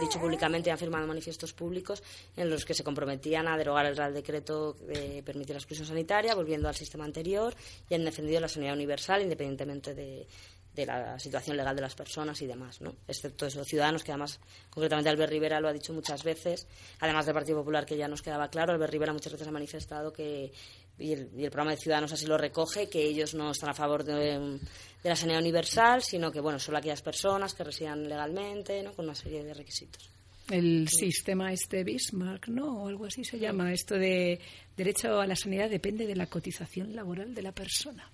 [0.00, 2.02] dicho públicamente y han firmado manifiestos públicos
[2.36, 6.34] en los que se comprometían a derogar el Real Decreto de permitir la exclusión sanitaria,
[6.34, 7.54] volviendo al sistema anterior,
[7.88, 10.26] y han defendido la sanidad universal independientemente de,
[10.74, 12.94] de la situación legal de las personas y demás, ¿no?
[13.06, 16.66] Excepto eso, Ciudadanos, que además, concretamente Albert Rivera lo ha dicho muchas veces,
[17.00, 20.12] además del Partido Popular, que ya nos quedaba claro, Albert Rivera muchas veces ha manifestado
[20.12, 20.52] que,
[20.98, 23.74] y el, y el programa de Ciudadanos así lo recoge, que ellos no están a
[23.74, 28.82] favor de, de la sanidad universal, sino que, bueno, solo aquellas personas que residan legalmente,
[28.82, 28.92] ¿no?
[28.92, 30.11] Con una serie de requisitos.
[30.50, 32.82] El sistema este Bismarck, ¿no?
[32.82, 33.72] O algo así se llama.
[33.72, 34.40] Esto de
[34.76, 38.10] derecho a la sanidad depende de la cotización laboral de la persona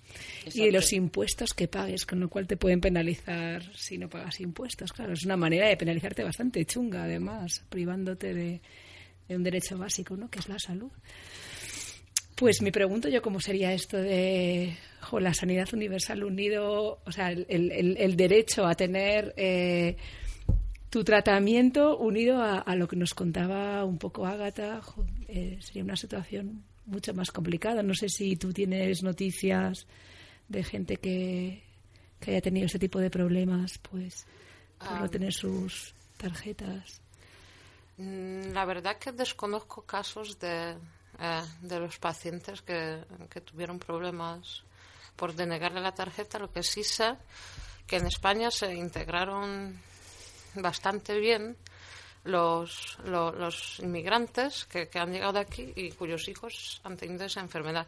[0.53, 4.39] y de los impuestos que pagues, con lo cual te pueden penalizar si no pagas
[4.41, 4.93] impuestos.
[4.93, 8.61] Claro, es una manera de penalizarte bastante chunga, además, privándote de,
[9.27, 10.29] de un derecho básico, ¿no?
[10.29, 10.91] Que es la salud.
[12.35, 17.31] Pues me pregunto yo cómo sería esto de jo, la sanidad universal unido, o sea,
[17.31, 19.97] el, el- el derecho a tener eh,
[20.89, 24.81] tu tratamiento unido a, a lo que nos contaba un poco Ágata.
[25.27, 27.83] eh, sería una situación mucho más complicada.
[27.83, 29.85] No sé si tú tienes noticias
[30.47, 31.61] de gente que,
[32.19, 34.25] que haya tenido ese tipo de problemas, pues,
[34.79, 34.99] por Ah.
[35.01, 37.01] no tener sus tarjetas.
[37.97, 40.71] Mm, La verdad que desconozco casos de,
[41.19, 44.63] eh, de los pacientes que, que tuvieron problemas
[45.15, 46.39] por denegarle la tarjeta.
[46.39, 47.13] Lo que sí sé
[47.85, 49.77] que en España se integraron
[50.55, 51.57] bastante bien
[52.25, 57.39] los, lo- los inmigrantes que, que han llegado aquí y cuyos hijos han tenido esa
[57.41, 57.87] enfermedad.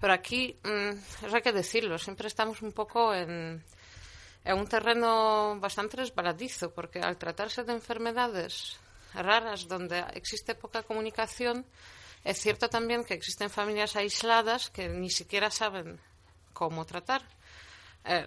[0.00, 3.62] Pero aquí, mm, eso hay que decirlo, siempre estamos un poco en,
[4.44, 8.76] en un terreno bastante resbaladizo, porque al tratarse de enfermedades
[9.14, 11.64] raras donde existe poca comunicación,
[12.24, 15.98] es cierto también que existen familias aisladas que ni siquiera saben
[16.52, 17.22] cómo tratar.
[18.04, 18.26] Eh,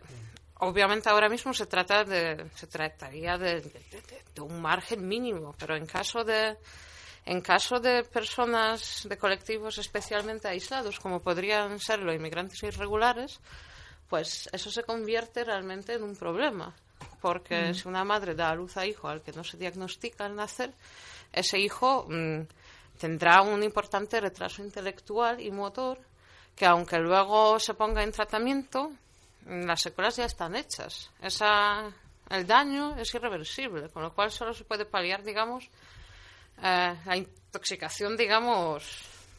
[0.59, 5.85] obviamente ahora mismo se trata de se trataría de, de- un margen mínimo, pero en
[5.85, 6.55] caso de
[7.25, 13.39] en caso de personas de colectivos especialmente aislados, como podrían ser los inmigrantes irregulares,
[14.07, 16.73] pues eso se convierte realmente en un problema.
[17.21, 17.73] Porque Mm.
[17.75, 20.73] si una madre da a luz a hijo al que no se diagnostica al nacer,
[21.33, 22.41] ese hijo mm,
[22.97, 25.99] tendrá un importante retraso intelectual y motor
[26.55, 28.91] que aunque luego se ponga en tratamiento,
[29.49, 31.09] las secuelas ya están hechas.
[31.21, 31.91] Esa,
[32.29, 35.69] el daño es irreversible, con lo cual solo se puede paliar, digamos,
[36.61, 38.83] eh, la intoxicación, digamos,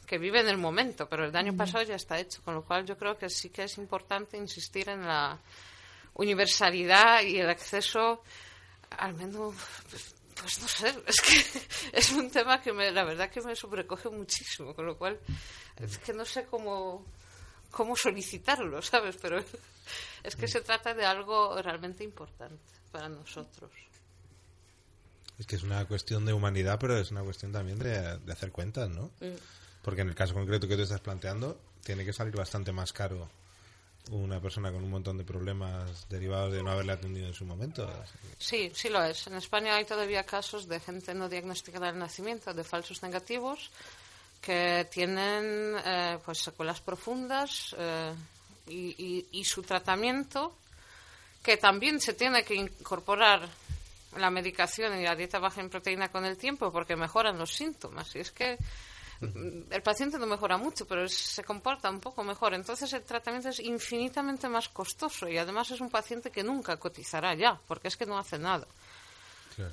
[0.06, 2.84] que vive en el momento, pero el daño pasado ya está hecho, con lo cual
[2.84, 5.38] yo creo que sí que es importante insistir en la
[6.14, 8.22] universalidad y el acceso,
[8.90, 9.54] al menos,
[9.88, 11.60] pues, pues no sé, es que
[11.92, 15.20] es un tema que me, la verdad que me sobrecoge muchísimo, con lo cual
[15.76, 17.06] es que no sé cómo,
[17.70, 19.16] cómo solicitarlo, ¿sabes?
[19.20, 19.42] Pero
[20.22, 23.70] es que se trata de algo realmente importante para nosotros.
[25.38, 28.52] Es que es una cuestión de humanidad, pero es una cuestión también de, de hacer
[28.52, 29.10] cuentas, ¿no?
[29.20, 29.36] Mm.
[29.82, 33.30] Porque en el caso concreto que tú estás planteando, tiene que salir bastante más caro
[34.10, 37.88] una persona con un montón de problemas derivados de no haberle atendido en su momento.
[38.38, 39.26] Sí, sí lo es.
[39.26, 43.70] En España hay todavía casos de gente no diagnosticada al nacimiento, de falsos negativos,
[44.40, 48.14] que tienen eh, pues secuelas profundas eh,
[48.68, 50.56] y, y- y su tratamiento,
[51.42, 53.48] que también se tiene que incorporar
[54.16, 58.14] la medicación y la dieta baja en proteína con el tiempo porque mejoran los síntomas.
[58.16, 58.56] Y es que
[59.20, 62.54] el paciente no mejora mucho, pero se comporta un poco mejor.
[62.54, 67.34] Entonces el tratamiento es infinitamente más costoso y además es un paciente que nunca cotizará
[67.34, 68.66] ya, porque es que no hace nada.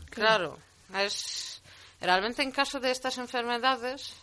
[0.10, 0.58] Claro,
[0.96, 1.62] es
[2.02, 4.14] realmente en caso de estas enfermedades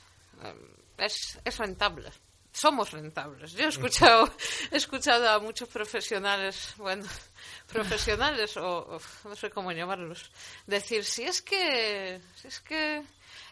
[0.98, 2.10] es, es rentable
[2.54, 3.52] somos rentables.
[3.52, 4.30] Yo he escuchado,
[4.70, 7.04] he escuchado a muchos profesionales, bueno,
[7.66, 10.30] profesionales o, o no sé cómo llamarlos,
[10.66, 13.02] decir si es que, si es que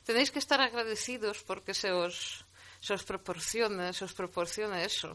[0.05, 2.47] tenéis que estar agradecidos porque se os,
[2.81, 5.15] se os proporciona, se os proporciona eso.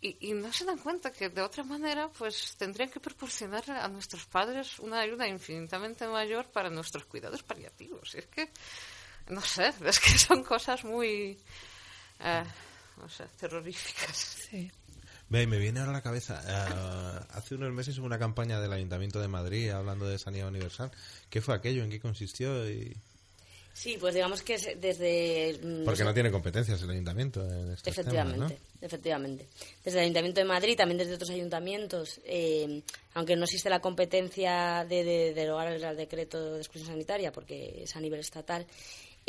[0.00, 3.88] Y, y no se dan cuenta que de otra manera pues tendrían que proporcionarle a
[3.88, 8.14] nuestros padres una ayuda infinitamente mayor para nuestros cuidados paliativos.
[8.14, 8.52] Y es que,
[9.30, 11.38] no sé, es que son cosas muy,
[12.20, 12.44] eh,
[12.98, 14.16] no sé, terroríficas.
[14.50, 14.70] Sí.
[15.30, 16.42] Me viene ahora a la cabeza.
[16.46, 20.90] eh, hace unos meses hubo una campaña del Ayuntamiento de Madrid hablando de sanidad universal.
[21.28, 21.84] ¿Qué fue aquello?
[21.84, 22.66] ¿En qué consistió?
[22.70, 22.96] Y...
[23.74, 25.60] Sí, pues digamos que es desde...
[25.62, 28.86] mm, Porque no tiene competencias el Ayuntamiento en estos Efectivamente, temas, ¿no?
[28.86, 29.48] efectivamente.
[29.84, 34.86] Desde el Ayuntamiento de Madrid, también desde otros ayuntamientos, eh, aunque no existe la competencia
[34.88, 38.66] de, de derogar el Real Decreto de exclusión sanitaria, porque es a nivel estatal,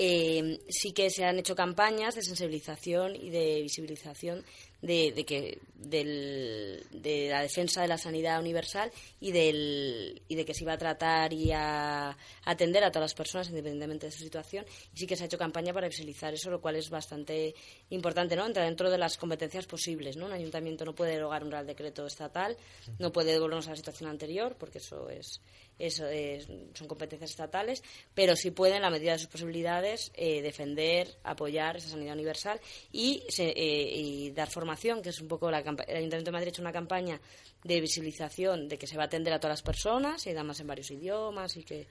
[0.02, 4.46] eh, sí que se han hecho campañas de sensibilización y de visibilización
[4.82, 10.46] de, de que del- de la defensa de la sanidad universal y del y de
[10.46, 14.24] que se iba a tratar y a atender a todas las personas independientemente de su
[14.24, 14.66] situación.
[14.96, 17.54] Y sí que se ha hecho campaña para visibilizar eso lo cual es bastante
[17.90, 21.52] importante no entra dentro de las competencias posibles no un ayuntamiento no puede derogar un
[21.52, 22.56] real decreto estatal
[23.00, 25.42] no puede devolvernos a la situación anterior porque eso es
[25.80, 27.82] es- son competencias estatales,
[28.14, 32.60] pero sí puede, en la medida de sus posibilidades, eh, defender, apoyar esa sanidad universal
[32.92, 36.48] y, se- eh, y dar formación, que es un poco la el Ayuntamiento de Madrid
[36.48, 37.20] ha hecho una campaña
[37.64, 40.68] de visibilización de que se va a atender a todas las personas y además en
[40.68, 41.88] varios idiomas y que,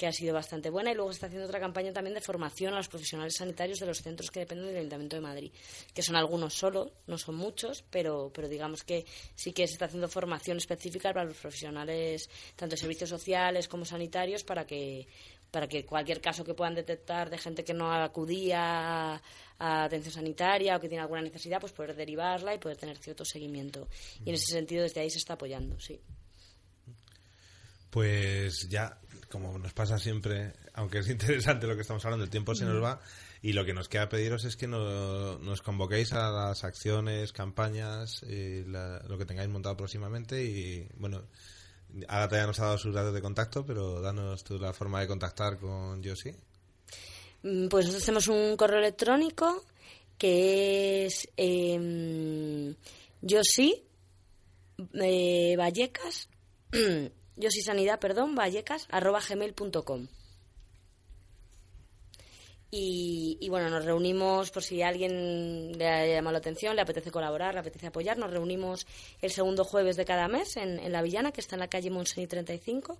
[0.00, 2.72] que ha sido bastante buena y luego se está haciendo otra campaña también de formación
[2.72, 5.52] a los profesionales sanitarios de los centros que dependen del Ayuntamiento de Madrid,
[5.92, 9.84] que son algunos solo, no son muchos, pero, pero digamos que sí que se está
[9.84, 15.06] haciendo formación específica para los profesionales, tanto de servicios sociales como sanitarios, para que
[15.50, 19.22] para que cualquier caso que puedan detectar de gente que no acudía a,
[19.58, 23.24] a atención sanitaria o que tiene alguna necesidad, pues poder derivarla y poder tener cierto
[23.24, 23.88] seguimiento.
[24.24, 26.00] Y en ese sentido, desde ahí se está apoyando, sí.
[27.90, 28.96] Pues ya,
[29.30, 32.82] como nos pasa siempre, aunque es interesante lo que estamos hablando, el tiempo se nos
[32.82, 33.00] va
[33.42, 38.22] y lo que nos queda pediros es que no- nos convoquéis a las acciones, campañas,
[38.26, 41.22] la- lo que tengáis montado próximamente y bueno,
[42.08, 45.06] Agatha ya nos ha dado sus datos de contacto, pero danos tú la forma de
[45.08, 46.36] contactar con Josie.
[47.42, 49.64] Mm, Pues nosotros tenemos un correo electrónico
[50.18, 52.74] que es eh,
[53.42, 53.84] sí
[55.00, 56.28] eh, Vallecas
[57.36, 60.08] yo sanidad perdón Vallecas arroba gmail.com
[62.72, 67.10] y, y bueno, nos reunimos por si alguien le ha llamado la atención, le apetece
[67.10, 68.16] colaborar, le apetece apoyar.
[68.16, 68.86] Nos reunimos
[69.20, 71.90] el segundo jueves de cada mes en, en La Villana, que está en la calle
[71.90, 72.96] Montseny 35,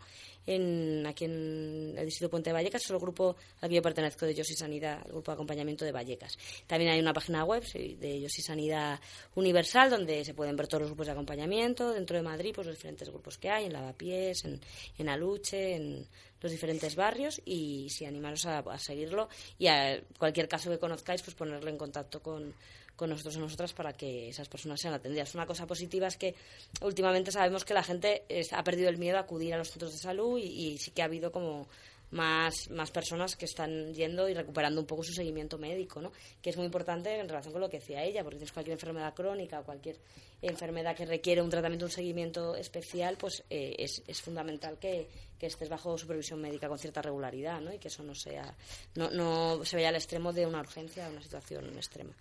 [0.46, 2.82] en, aquí en el distrito Puente de Vallecas.
[2.82, 5.84] Es el grupo al que yo pertenezco de Yo Soy Sanidad, el grupo de acompañamiento
[5.84, 6.36] de Vallecas.
[6.66, 8.98] También hay una página web de Yo Sanidad
[9.36, 11.92] Universal, donde se pueden ver todos los grupos de acompañamiento.
[11.92, 14.60] Dentro de Madrid, pues los diferentes grupos que hay, en Lavapiés, en,
[14.98, 16.06] en Aluche, en
[16.40, 19.28] los diferentes barrios y sí, animaros a, seguirlo
[19.58, 22.54] y a cualquier caso que conozcáis, pues ponerle en contacto con,
[22.96, 25.34] con nosotros o nosotras para que esas personas sean atendidas.
[25.34, 26.34] Una cosa positiva es que
[26.82, 29.98] últimamente sabemos que la gente ha perdido el miedo a acudir a los centros de
[29.98, 31.68] salud y, y sí que ha habido como
[32.10, 36.12] más, más personas que están yendo y recuperando un poco su seguimiento médico, ¿no?
[36.42, 39.14] que es muy importante en relación con lo que decía ella, porque tienes cualquier enfermedad
[39.14, 39.96] crónica o cualquier
[40.42, 45.46] enfermedad que requiere un tratamiento, un seguimiento especial, pues eh, es, es fundamental que, que
[45.46, 47.72] estés bajo supervisión médica con cierta regularidad ¿no?
[47.72, 48.54] y que eso no sea
[48.94, 52.12] no, no se vaya al extremo de una urgencia o una situación extrema.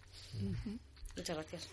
[1.15, 1.67] Muchas gracias.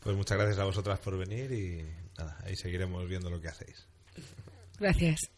[0.00, 1.82] Pues muchas gracias a vosotras por venir y
[2.16, 3.86] nada, ahí seguiremos viendo lo que hacéis.
[4.78, 5.30] Gracias.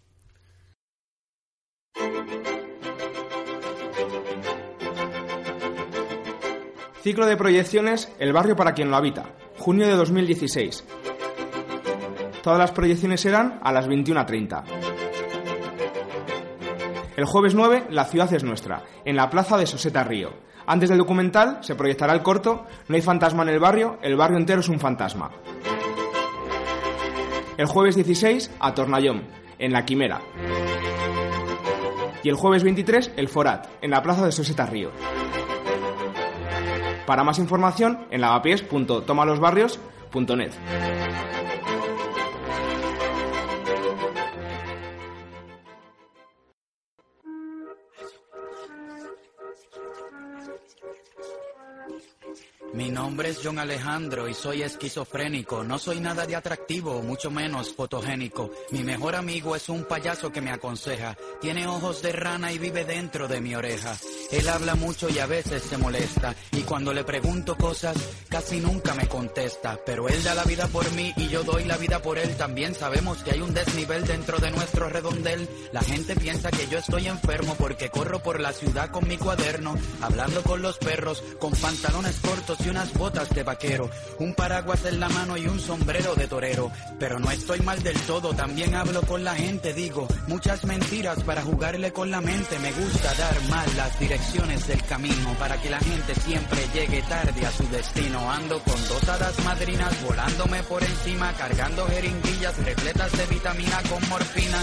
[7.03, 10.85] Ciclo de proyecciones El barrio para quien lo habita, junio de 2016.
[12.43, 14.65] Todas las proyecciones serán a las 21.30.
[17.17, 20.31] El jueves 9, La ciudad es nuestra, en la plaza de Soseta Río.
[20.67, 24.37] Antes del documental se proyectará el corto No hay fantasma en el barrio, el barrio
[24.37, 25.31] entero es un fantasma.
[27.57, 28.75] El jueves 16, a
[29.59, 30.21] en La Quimera.
[32.23, 34.91] Y el jueves 23, El Forat, en la plaza de Soseta Río.
[37.11, 40.53] Para más información en lavapiés.tomalosbarrios.net.
[53.11, 55.65] nombre es John Alejandro y soy esquizofrénico.
[55.65, 58.53] No soy nada de atractivo, mucho menos fotogénico.
[58.71, 61.17] Mi mejor amigo es un payaso que me aconseja.
[61.41, 63.97] Tiene ojos de rana y vive dentro de mi oreja.
[64.31, 66.37] Él habla mucho y a veces se molesta.
[66.53, 67.97] Y cuando le pregunto cosas,
[68.29, 69.77] casi nunca me contesta.
[69.85, 72.37] Pero él da la vida por mí y yo doy la vida por él.
[72.37, 75.49] También sabemos que hay un desnivel dentro de nuestro redondel.
[75.73, 79.75] La gente piensa que yo estoy enfermo porque corro por la ciudad con mi cuaderno,
[80.01, 83.89] hablando con los perros, con pantalones cortos y unas botas de vaquero,
[84.19, 86.71] un paraguas en la mano y un sombrero de torero.
[86.99, 91.41] Pero no estoy mal del todo, también hablo con la gente, digo muchas mentiras para
[91.43, 92.59] jugarle con la mente.
[92.59, 97.47] Me gusta dar mal las direcciones del camino para que la gente siempre llegue tarde
[97.47, 98.31] a su destino.
[98.31, 104.59] Ando con dos hadas madrinas volándome por encima, cargando jeringuillas repletas de vitamina con morfina.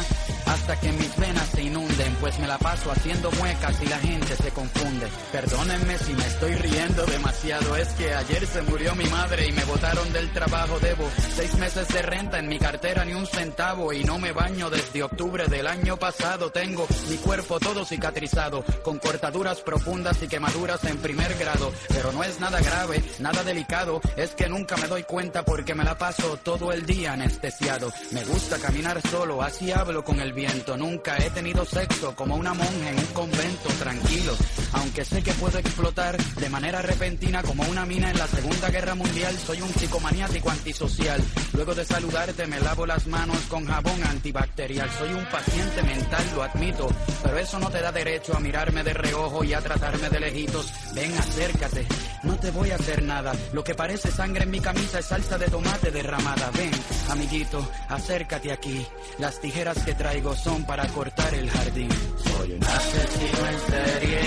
[0.47, 4.35] Hasta que mis venas se inunden, pues me la paso haciendo muecas y la gente
[4.35, 5.07] se confunde.
[5.31, 9.65] Perdónenme si me estoy riendo demasiado, es que ayer se murió mi madre y me
[9.65, 10.79] botaron del trabajo.
[10.79, 14.69] Debo seis meses de renta en mi cartera, ni un centavo, y no me baño
[14.69, 16.49] desde octubre del año pasado.
[16.49, 21.73] Tengo mi cuerpo todo cicatrizado, con cortaduras profundas y quemaduras en primer grado.
[21.89, 25.83] Pero no es nada grave, nada delicado, es que nunca me doy cuenta porque me
[25.83, 27.91] la paso todo el día anestesiado.
[28.11, 30.77] Me gusta caminar solo, así hablo con el viento.
[30.77, 34.33] Nunca he tenido sexo como una monja en un convento tranquilo.
[34.73, 38.93] Aunque sé que puedo explotar de manera repentina como una mina en la Segunda Guerra
[38.93, 41.19] Mundial, soy un psicomaniático antisocial.
[41.53, 44.89] Luego de saludarte me lavo las manos con jabón antibacterial.
[44.99, 46.87] Soy un paciente mental, lo admito,
[47.23, 50.71] pero eso no te da derecho a mirarme de reojo y a tratarme de lejitos.
[50.93, 51.87] Ven, acércate,
[52.21, 53.33] no te voy a hacer nada.
[53.53, 56.51] Lo que parece sangre en mi camisa es salsa de tomate derramada.
[56.51, 56.71] Ven,
[57.09, 58.85] amiguito, acércate aquí.
[59.17, 61.89] Las tijeras que traigo son para cortar el jardín.
[62.23, 64.21] Soy un asesino en serie,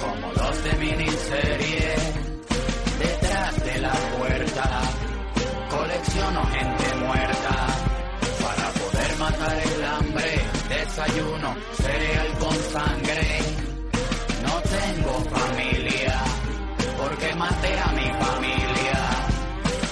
[0.00, 1.94] como los de miniserie.
[2.98, 4.82] Detrás de la puerta,
[5.70, 7.66] colecciono gente muerta.
[8.42, 13.40] Para poder matar el hambre, desayuno, cereal con sangre.
[14.42, 16.20] No tengo familia,
[16.98, 18.98] porque maté a mi familia.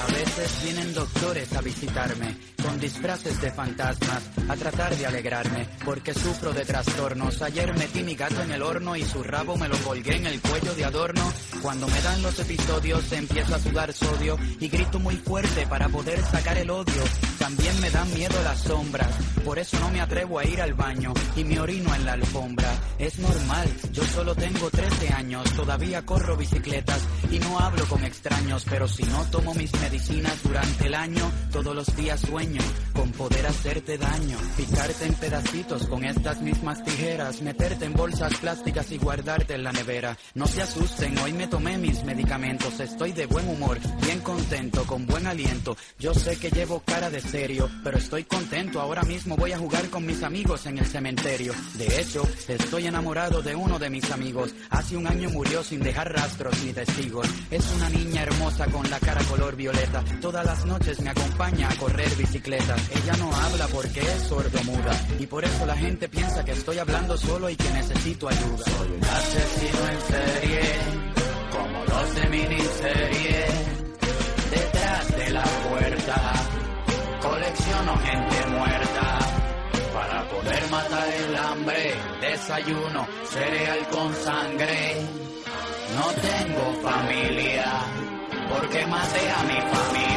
[0.02, 6.14] A veces vienen doctores a visitarme con disfraces de fantasmas a tratar de alegrarme porque
[6.14, 7.42] sufro de trastornos.
[7.42, 10.40] Ayer metí mi gato en el horno y su rabo me lo colgué en el
[10.40, 11.32] cuello de adorno.
[11.60, 16.20] Cuando me dan los episodios empiezo a sudar sodio y grito muy fuerte para poder
[16.22, 17.02] sacar el odio.
[17.38, 21.12] También me dan miedo las sombras, por eso no me atrevo a ir al baño
[21.36, 22.72] y me orino en la alfombra.
[22.98, 28.64] Es normal, yo solo tengo 13 años, todavía corro bicicletas y no hablo con extraños,
[28.68, 32.53] pero si no tomo mis medicinas durante el año, todos los días sueño
[32.92, 38.90] con poder hacerte daño, picarte en pedacitos con estas mismas tijeras, meterte en bolsas plásticas
[38.92, 40.16] y guardarte en la nevera.
[40.34, 45.06] No se asusten, hoy me tomé mis medicamentos, estoy de buen humor, bien contento, con
[45.06, 45.76] buen aliento.
[45.98, 49.90] Yo sé que llevo cara de serio, pero estoy contento, ahora mismo voy a jugar
[49.90, 51.52] con mis amigos en el cementerio.
[51.74, 54.54] De hecho, estoy enamorado de uno de mis amigos.
[54.70, 57.26] Hace un año murió sin dejar rastros ni testigos.
[57.50, 60.04] Es una niña hermosa con la cara color violeta.
[60.20, 62.43] Todas las noches me acompaña a correr bicicleta.
[62.46, 64.92] Ella no habla porque es sordomuda.
[65.18, 68.64] Y por eso la gente piensa que estoy hablando solo y que necesito ayuda.
[68.66, 70.60] Soy un asesino en serie,
[71.50, 73.46] como los de miniserie.
[74.50, 76.32] Detrás de la puerta,
[77.22, 79.18] colecciono gente muerta.
[79.94, 84.96] Para poder matar el hambre, desayuno, cereal con sangre.
[85.96, 87.72] No tengo familia,
[88.50, 90.13] porque maté a mi familia.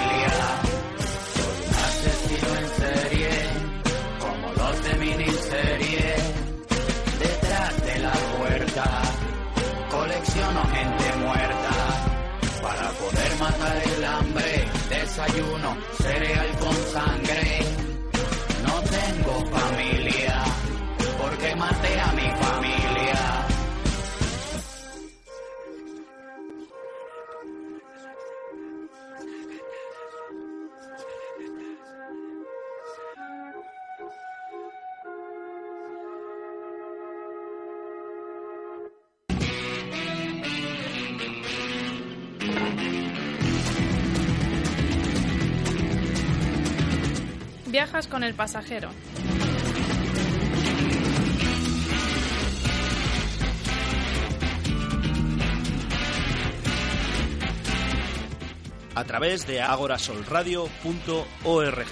[9.89, 11.73] Colecciono gente muerta.
[12.61, 17.59] Para poder matar el hambre, desayuno, cereal con sangre.
[18.65, 20.43] No tengo familia,
[21.19, 22.06] porque maté a
[47.77, 48.89] Viajas con el pasajero.
[58.95, 61.85] a través de agorasolradio.org.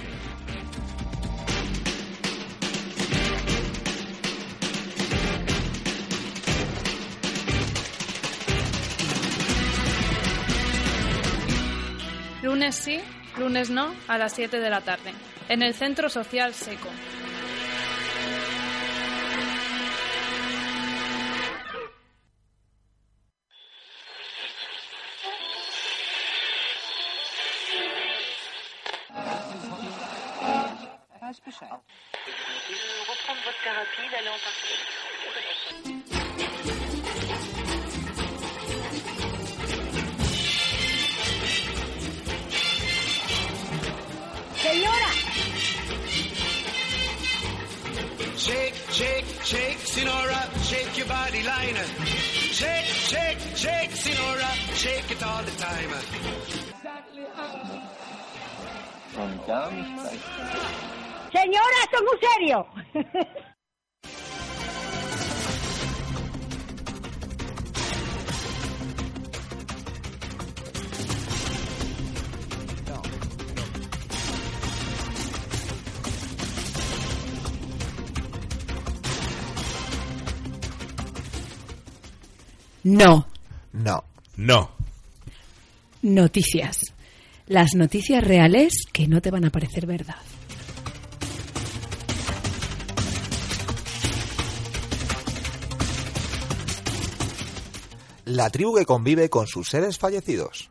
[12.41, 12.99] Lunes sí,
[13.37, 15.13] lunes no, a las 7 de la tarde,
[15.49, 16.89] en el Centro Social Seco.
[82.95, 83.27] No.
[83.73, 84.05] No.
[84.37, 84.71] No.
[86.01, 86.79] Noticias.
[87.45, 90.15] Las noticias reales que no te van a parecer verdad.
[98.23, 100.69] La tribu que convive con sus seres fallecidos.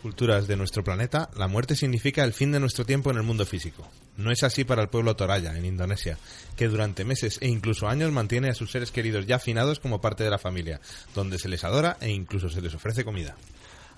[0.00, 3.46] Culturas de nuestro planeta, la muerte significa el fin de nuestro tiempo en el mundo
[3.46, 3.86] físico.
[4.16, 6.18] No es así para el pueblo Toraya, en Indonesia,
[6.56, 10.24] que durante meses e incluso años mantiene a sus seres queridos ya afinados como parte
[10.24, 10.80] de la familia,
[11.14, 13.36] donde se les adora e incluso se les ofrece comida.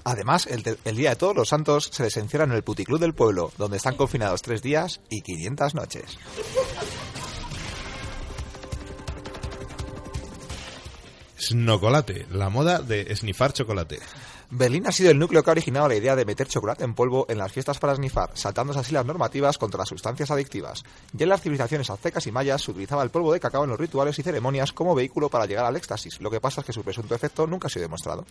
[0.05, 3.15] Además, el, el Día de Todos los Santos se les encierra en el puticlub del
[3.15, 6.19] pueblo, donde están confinados tres días y 500 noches.
[11.43, 13.99] Snocolate, la moda de snifar chocolate.
[14.55, 17.25] Berlín ha sido el núcleo que ha originado la idea de meter chocolate en polvo
[17.31, 20.85] en las fiestas para snifar, saltándose así las normativas contra las sustancias adictivas.
[21.15, 23.81] Ya en las civilizaciones aztecas y mayas se utilizaba el polvo de cacao en los
[23.81, 26.21] rituales y ceremonias como vehículo para llegar al éxtasis.
[26.21, 28.27] Lo que pasa es que su presunto efecto nunca ha sido demostrado.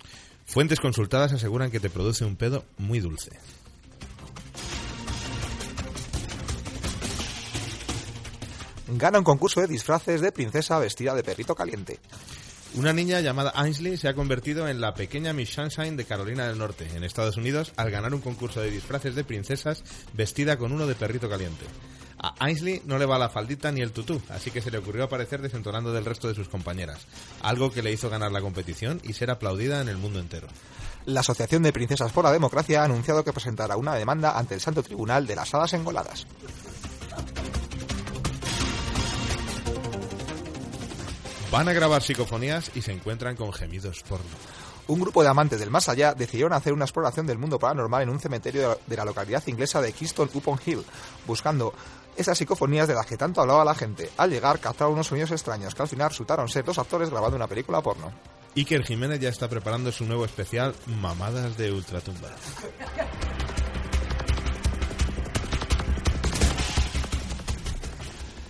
[0.46, 3.32] Fuentes consultadas aseguran que te produce un pedo muy dulce.
[8.90, 12.00] Gana un concurso de disfraces de princesa vestida de perrito caliente.
[12.74, 16.58] Una niña llamada Ainsley se ha convertido en la pequeña Miss Sunshine de Carolina del
[16.58, 20.88] Norte, en Estados Unidos, al ganar un concurso de disfraces de princesas vestida con uno
[20.88, 21.66] de perrito caliente.
[22.18, 25.04] A Ainsley no le va la faldita ni el tutú, así que se le ocurrió
[25.04, 27.08] aparecer desentonando del resto de sus compañeras,
[27.42, 30.48] algo que le hizo ganar la competición y ser aplaudida en el mundo entero.
[31.06, 34.62] La Asociación de Princesas por la Democracia ha anunciado que presentará una demanda ante el
[34.62, 36.26] Santo Tribunal de las Hadas Engoladas.
[41.52, 44.26] Van a grabar psicofonías y se encuentran con gemidos porno.
[44.88, 48.10] Un grupo de amantes del más allá decidieron hacer una exploración del mundo paranormal en
[48.10, 50.84] un cementerio de la- localidad inglesa de Kingston upon Hill,
[51.28, 51.74] buscando
[52.16, 54.10] esas psicofonías de las que tanto hablaba la gente.
[54.18, 57.48] Al llegar, captaron unos sonidos extraños que al final resultaron ser dos actores grabando una
[57.48, 58.12] película porno.
[58.56, 62.30] Iker Jiménez ya está preparando su nuevo especial Mamadas de Ultratumba.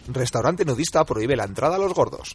[0.08, 2.34] Restaurante nudista prohíbe la entrada a los gordos.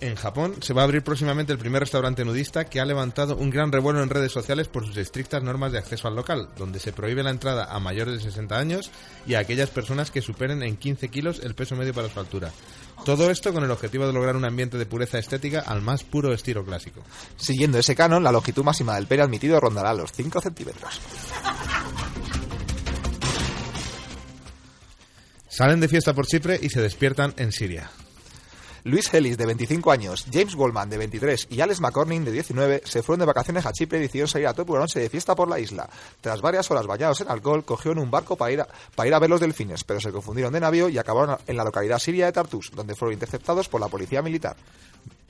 [0.00, 3.50] En Japón se va a abrir próximamente el primer restaurante nudista que ha levantado un
[3.50, 6.92] gran revuelo en redes sociales por sus estrictas normas de acceso al local, donde se
[6.92, 8.92] prohíbe la entrada a mayores de 60 años
[9.26, 12.52] y a aquellas personas que superen en 15 kilos el peso medio para su altura.
[13.04, 16.32] Todo esto con el objetivo de lograr un ambiente de pureza estética al más puro
[16.32, 17.02] estilo clásico.
[17.36, 21.00] Siguiendo ese canon, la longitud máxima del pene admitido rondará los 5 centímetros.
[25.48, 27.90] Salen de fiesta por Chipre y se despiertan en Siria.
[28.84, 33.02] Luis Ellis, de 25 años, James Goldman, de 23 y Alex McCorning, de 19, se
[33.02, 35.48] fueron de vacaciones a Chipre y decidieron salir a toda una noche de fiesta por
[35.48, 35.88] la isla.
[36.20, 39.18] Tras varias horas bañados en alcohol, cogieron un barco para ir, a, para ir a
[39.18, 42.32] ver los delfines, pero se confundieron de navío y acabaron en la localidad siria de
[42.32, 44.56] Tartus, donde fueron interceptados por la policía militar.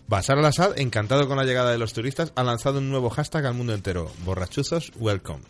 [0.09, 3.55] Bashar al-Assad, encantado con la llegada de los turistas, ha lanzado un nuevo hashtag al
[3.55, 4.11] mundo entero.
[4.25, 5.43] Borrachuzos, welcome.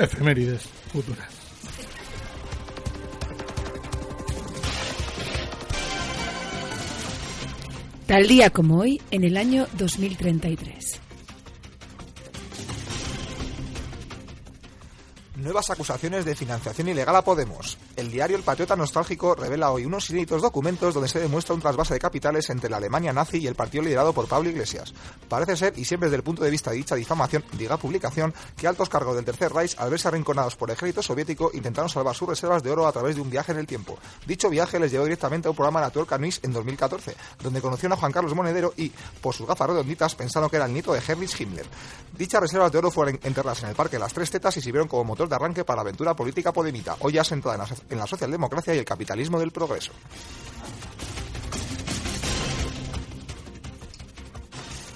[0.00, 1.28] Efemérides futuras.
[8.06, 11.00] Tal día como hoy, en el año 2033.
[15.36, 17.78] Nuevas acusaciones de financiación ilegal a Podemos.
[18.00, 21.92] El diario El Patriota Nostálgico revela hoy unos inéditos documentos donde se demuestra un trasvase
[21.92, 24.94] de capitales entre la Alemania nazi y el partido liderado por Pablo Iglesias.
[25.28, 28.66] Parece ser, y siempre desde el punto de vista de dicha difamación, diga publicación, que
[28.66, 32.26] altos cargos del Tercer Reich, al verse arrinconados por el ejército soviético, intentaron salvar sus
[32.26, 33.98] reservas de oro a través de un viaje en el tiempo.
[34.26, 38.00] Dicho viaje les llevó directamente a un programa Natural News en 2014, donde conocieron a
[38.00, 38.90] Juan Carlos Monedero y,
[39.20, 41.66] por sus gafas redonditas, pensaron que era el nieto de Heinrich Himmler.
[42.16, 44.88] Dichas reservas de oro fueron enterradas en el Parque de las Tres Tetas y sirvieron
[44.88, 47.74] como motor de arranque para la aventura política podemita, hoy ya sentada en la, so-
[47.90, 49.92] en la socialdemocracia y el capitalismo del progreso.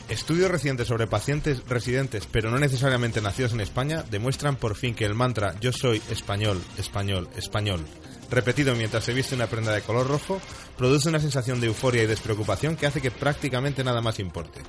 [0.08, 5.04] Estudios recientes sobre pacientes residentes, pero no necesariamente nacidos en España, demuestran por fin que
[5.04, 7.84] el mantra yo soy español, español, español,
[8.30, 10.40] repetido mientras se viste una prenda de color rojo,
[10.76, 14.60] produce una sensación de euforia y despreocupación que hace que prácticamente nada más importe.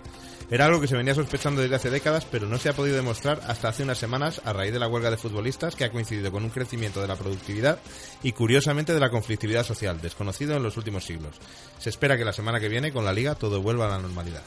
[0.50, 3.42] Era algo que se venía sospechando desde hace décadas, pero no se ha podido demostrar
[3.48, 6.44] hasta hace unas semanas a raíz de la huelga de futbolistas que ha coincidido con
[6.44, 7.80] un crecimiento de la productividad
[8.22, 11.36] y curiosamente de la conflictividad social, desconocido en los últimos siglos.
[11.80, 14.44] Se espera que la semana que viene con la liga todo vuelva a la normalidad.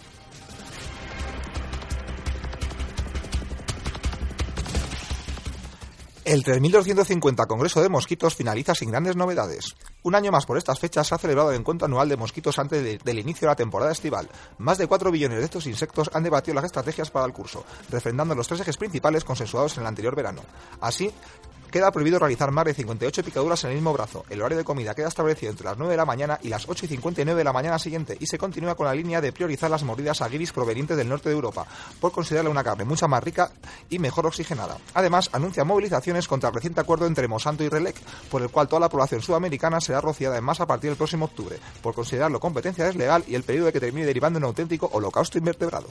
[6.28, 9.74] El 3250 Congreso de Mosquitos finaliza sin grandes novedades.
[10.02, 12.84] Un año más por estas fechas se ha celebrado el encuentro anual de mosquitos antes
[12.84, 14.28] de- del inicio de la temporada estival.
[14.58, 18.34] Más de 4 billones de estos insectos han debatido las estrategias para el curso, refrendando
[18.34, 20.42] los tres ejes principales consensuados en el anterior verano.
[20.82, 21.10] Así,
[21.70, 24.24] queda prohibido realizar más de 58 picaduras en el mismo brazo.
[24.30, 26.86] El horario de comida queda establecido entre las 9 de la mañana y las 8
[26.86, 29.82] y 59 de la mañana siguiente y se continúa con la línea de priorizar las
[29.82, 31.66] mordidas a guiris provenientes del norte de Europa,
[32.00, 33.50] por considerarla una carne mucho más rica
[33.90, 34.78] y mejor oxigenada.
[34.94, 37.96] Además, anuncia movilizaciones contra el reciente acuerdo entre Monsanto y Relec,
[38.30, 41.26] por el cual toda la población sudamericana será rociada en masa a partir del próximo
[41.26, 44.88] octubre, por considerarlo competencia deslegal y el peligro de que termine derivando en un auténtico
[44.92, 45.88] holocausto invertebrado.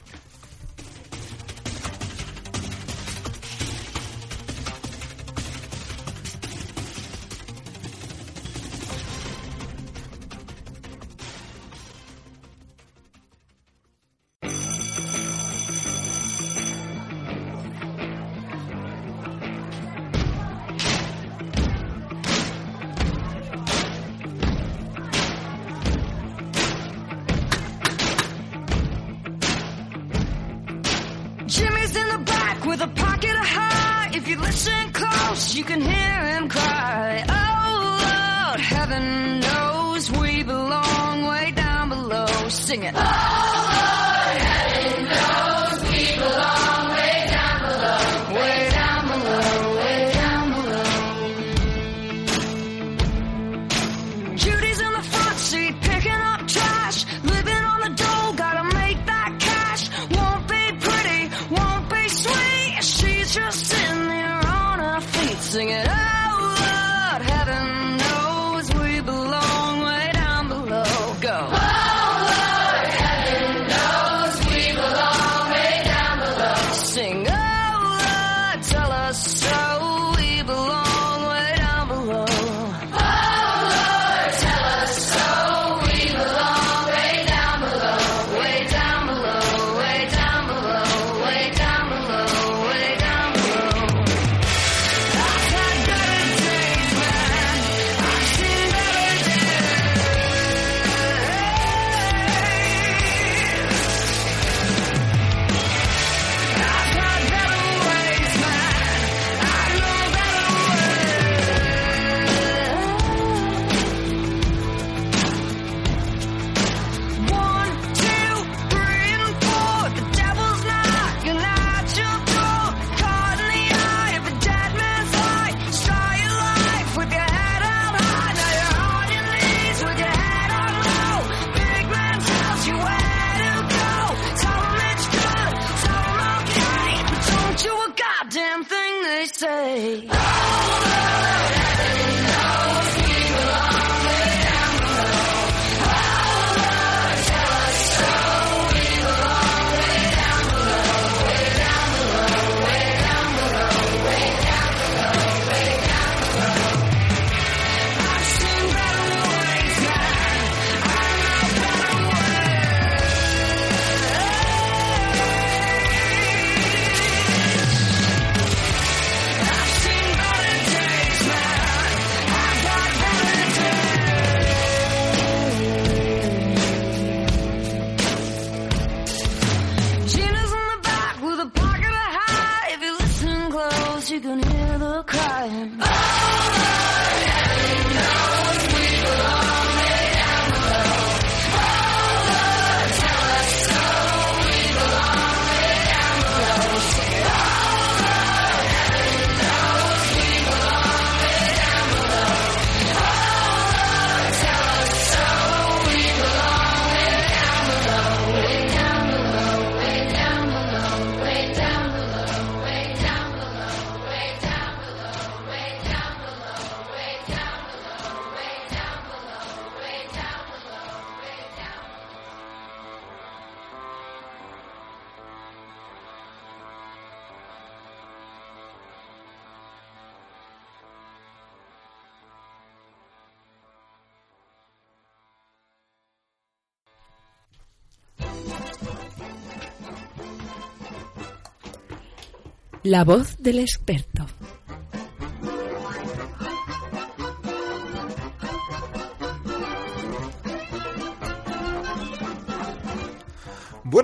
[242.87, 244.16] La voz del experto.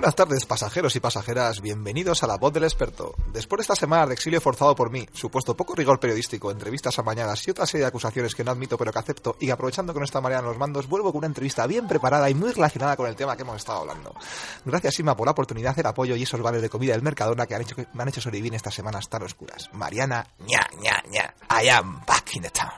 [0.04, 1.62] Buenas tardes, pasajeros y pasajeras.
[1.62, 3.14] Bienvenidos a La Voz del Experto.
[3.32, 7.48] Después de esta semana de exilio forzado por mí, supuesto poco rigor periodístico, entrevistas amañadas
[7.48, 10.20] y otra serie de acusaciones que no admito pero que acepto, y aprovechando con esta
[10.20, 13.34] manera los mandos, vuelvo con una entrevista bien preparada y muy relacionada con el tema
[13.34, 14.14] que hemos estado hablando.
[14.66, 17.54] Gracias, Inma, por la oportunidad, el apoyo y esos vales de comida del Mercadona que,
[17.54, 19.70] han hecho, que me han hecho sobrevivir en estas semanas tan oscuras.
[19.72, 21.34] Mariana, ña, ña, ña.
[21.48, 22.68] I am back in the town.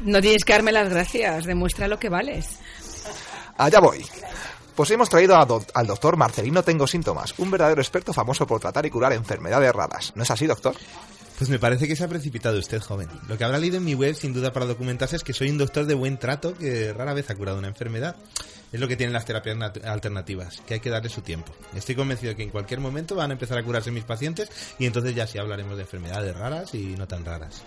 [0.00, 2.58] No tienes que darme las gracias, demuestra lo que vales.
[3.56, 4.04] Allá voy.
[4.76, 8.60] Pues hemos traído a do- al doctor Marcelino Tengo Síntomas, un verdadero experto famoso por
[8.60, 10.12] tratar y curar enfermedades raras.
[10.14, 10.74] ¿No es así, doctor?
[11.38, 13.08] Pues me parece que se ha precipitado usted, joven.
[13.28, 15.58] Lo que habrá leído en mi web, sin duda para documentarse, es que soy un
[15.58, 18.16] doctor de buen trato que rara vez ha curado una enfermedad.
[18.72, 21.52] Es lo que tienen las terapias nat- alternativas, que hay que darle su tiempo.
[21.74, 24.86] Estoy convencido de que en cualquier momento van a empezar a curarse mis pacientes y
[24.86, 27.62] entonces ya sí hablaremos de enfermedades raras y no tan raras.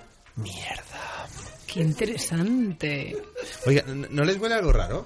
[1.67, 3.15] Qué interesante.
[3.65, 5.05] Oiga, ¿no no les huele algo raro?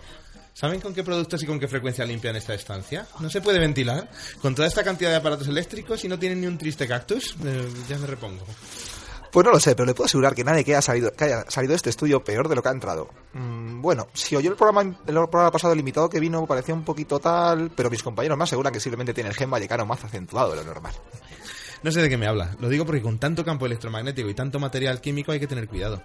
[0.53, 3.07] ¿Saben con qué productos y con qué frecuencia limpian esta estancia?
[3.19, 4.09] ¿No se puede ventilar?
[4.41, 7.35] ¿Con toda esta cantidad de aparatos eléctricos y no tienen ni un triste cactus?
[7.43, 8.45] Eh, ya me repongo.
[9.31, 11.49] Pues no lo sé, pero le puedo asegurar que nadie que haya salido, que haya
[11.49, 13.09] salido de este estudio peor de lo que ha entrado.
[13.33, 17.19] Mm, bueno, si oyó el programa, el programa pasado limitado que vino, parecía un poquito
[17.19, 20.57] tal, pero mis compañeros me aseguran que simplemente tiene el gen vallecano más acentuado de
[20.57, 20.93] lo normal.
[21.83, 22.55] No sé de qué me habla.
[22.59, 26.01] Lo digo porque con tanto campo electromagnético y tanto material químico hay que tener cuidado.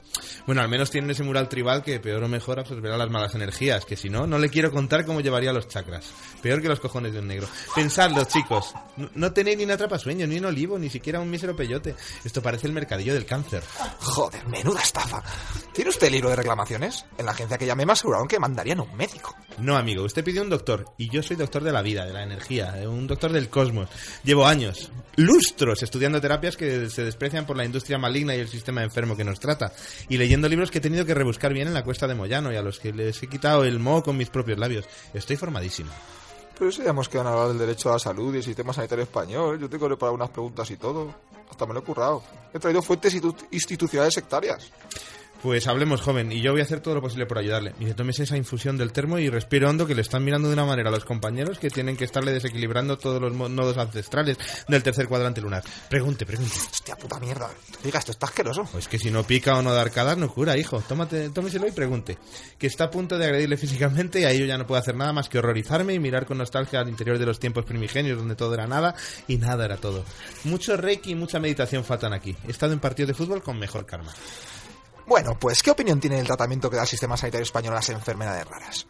[0.47, 3.85] Bueno, al menos tienen ese mural tribal que peor o mejor absorberá las malas energías,
[3.85, 6.13] que si no, no le quiero contar cómo llevaría los chakras.
[6.43, 7.47] Peor que los cojones de un negro.
[7.75, 8.75] Pensadlo, chicos.
[8.97, 11.95] No, no tenéis ni un atrapasueño, ni un olivo, ni siquiera un mísero peyote.
[12.25, 13.63] Esto parece el mercadillo del cáncer.
[14.01, 15.23] Joder, menuda estafa.
[15.73, 17.05] ¿Tiene usted el libro de reclamaciones?
[17.17, 19.37] En la agencia que llamé me aseguraron que mandarían un médico.
[19.59, 22.23] No, amigo, usted pidió un doctor y yo soy doctor de la vida, de la
[22.23, 23.89] energía, eh, un doctor del cosmos.
[24.25, 24.91] Llevo años,
[25.83, 29.39] estudiando terapias que se desprecian por la industria maligna y el sistema enfermo que nos
[29.41, 29.73] trata,
[30.09, 32.57] y leyendo libros que he tenido que rebuscar bien en la cuesta de Moyano y
[32.57, 34.85] a los que les he quitado el moho con mis propios labios.
[35.15, 35.91] Estoy formadísimo.
[36.59, 39.61] Pero si hemos quedado hablar del derecho a la salud y el sistema sanitario español.
[39.61, 41.15] Yo tengo preparado unas preguntas y todo.
[41.49, 42.23] Hasta me lo he currado.
[42.53, 44.71] He traído fuentes institu- institucionales sectarias.
[45.43, 47.73] Pues hablemos, joven, y yo voy a hacer todo lo posible por ayudarle.
[47.79, 50.65] Mire, tómese esa infusión del termo y respire hondo que le están mirando de una
[50.65, 54.37] manera a los compañeros que tienen que estarle desequilibrando todos los nodos ancestrales
[54.67, 55.63] del tercer cuadrante lunar.
[55.89, 56.57] Pregunte, pregunte.
[56.73, 57.51] Hostia puta mierda.
[57.85, 58.65] Diga, esto está asqueroso.
[58.73, 60.83] Pues que si no pica o no da arcadas, no cura, hijo.
[60.89, 62.19] Tómate, tómeselo y pregunte.
[62.59, 65.13] Que está a punto de agredirle físicamente y ahí yo ya no puedo hacer nada
[65.13, 68.55] más que horrorizarme y mirar con nostalgia al interior de los tiempos primigenios donde todo
[68.55, 68.97] era nada
[69.29, 70.05] y nada era todo.
[70.43, 72.37] Mucho reiki y mucha meditación faltan aquí.
[72.49, 74.13] He estado en partidos de fútbol con mejor karma.
[75.09, 77.89] Bueno, pues, ¿qué opinión tiene del tratamiento que da el sistema sanitario español a las
[77.89, 78.87] enfermedades raras?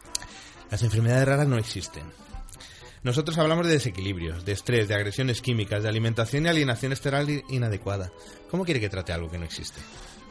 [0.69, 2.03] Las enfermedades raras no existen.
[3.03, 8.11] Nosotros hablamos de desequilibrios, de estrés, de agresiones químicas, de alimentación y alienación esteral inadecuada.
[8.51, 9.79] ¿Cómo quiere que trate algo que no existe?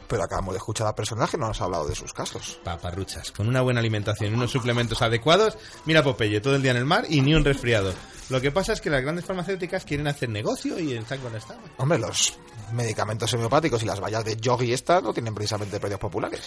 [0.09, 2.59] Pero acabamos de escuchar a personas que no nos ha hablado de sus casos.
[2.63, 6.77] Paparruchas, con una buena alimentación y unos suplementos adecuados, mira Popeye todo el día en
[6.77, 7.93] el mar y ni un resfriado.
[8.29, 11.55] Lo que pasa es que las grandes farmacéuticas quieren hacer negocio y están con esta.
[11.77, 12.37] Hombre, los
[12.73, 16.41] medicamentos homeopáticos y las vallas de yogi estas no tienen precisamente precios populares.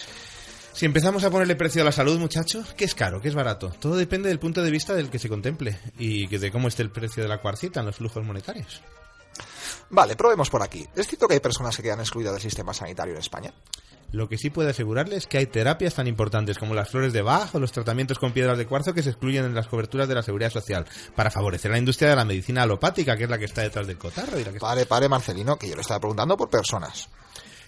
[0.73, 3.21] Si empezamos a ponerle precio a la salud, muchachos, ¿qué es caro?
[3.21, 3.69] ¿Qué es barato?
[3.79, 6.91] Todo depende del punto de vista del que se contemple y de cómo esté el
[6.91, 8.81] precio de la cuarcita en los flujos monetarios.
[9.89, 10.87] Vale, probemos por aquí.
[10.95, 13.53] ¿Es cierto que hay personas que quedan excluidas del sistema sanitario en España?
[14.13, 17.23] Lo que sí puedo asegurarles es que hay terapias tan importantes como las flores de
[17.23, 20.13] Bach o los tratamientos con piedras de cuarzo que se excluyen en las coberturas de
[20.13, 20.85] la seguridad social
[21.15, 23.97] para favorecer la industria de la medicina alopática, que es la que está detrás del
[23.97, 27.09] cotarro y la que Pare, pare, Marcelino, que yo le estaba preguntando por personas.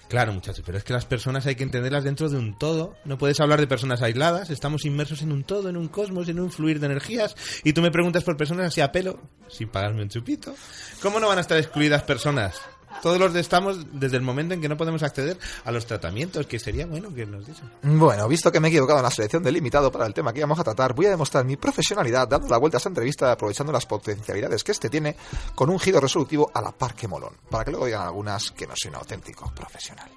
[0.07, 2.95] Claro, muchachos, pero es que las personas hay que entenderlas dentro de un todo.
[3.06, 4.52] No puedes hablar de personas aisladas.
[4.52, 7.36] Estamos inmersos en un todo, en un cosmos, en un fluir de energías.
[7.64, 10.53] Y tú me preguntas por personas así a pelo, sin pagarme un chupito.
[11.02, 12.61] ¿Cómo no van a estar excluidas personas?
[13.02, 16.60] Todos los estamos desde el momento en que no podemos acceder a los tratamientos, que
[16.60, 17.70] sería bueno que nos diesen.
[17.84, 20.40] Bueno, visto que me he equivocado en la selección del limitado para el tema que
[20.40, 23.72] íbamos a tratar, voy a demostrar mi profesionalidad dando la vuelta a esta entrevista aprovechando
[23.72, 25.16] las potencialidades que este tiene
[25.54, 28.68] con un giro resolutivo a la par que molón, para que luego digan algunas que
[28.68, 30.10] no soy un auténtico profesional.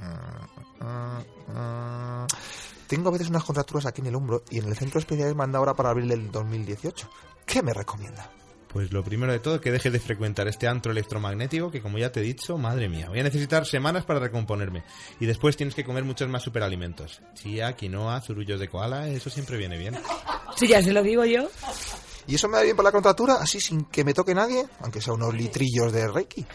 [0.00, 2.26] Mm, mm, mm.
[2.86, 5.58] Tengo a veces unas contracturas aquí en el hombro y en el centro especial manda
[5.58, 7.08] ahora para abril del 2018.
[7.46, 8.30] ¿Qué me recomienda?
[8.72, 12.12] Pues lo primero de todo, que dejes de frecuentar este antro electromagnético que, como ya
[12.12, 14.84] te he dicho, madre mía, voy a necesitar semanas para recomponerme.
[15.18, 17.20] Y después tienes que comer muchos más superalimentos.
[17.34, 19.96] Chía, quinoa, zurullos de koala, eso siempre viene bien.
[20.56, 21.48] Si ya se lo digo yo.
[22.28, 24.64] ¿Y eso me da bien para la contractura, así sin que me toque nadie?
[24.80, 26.46] Aunque sea unos litrillos de Reiki.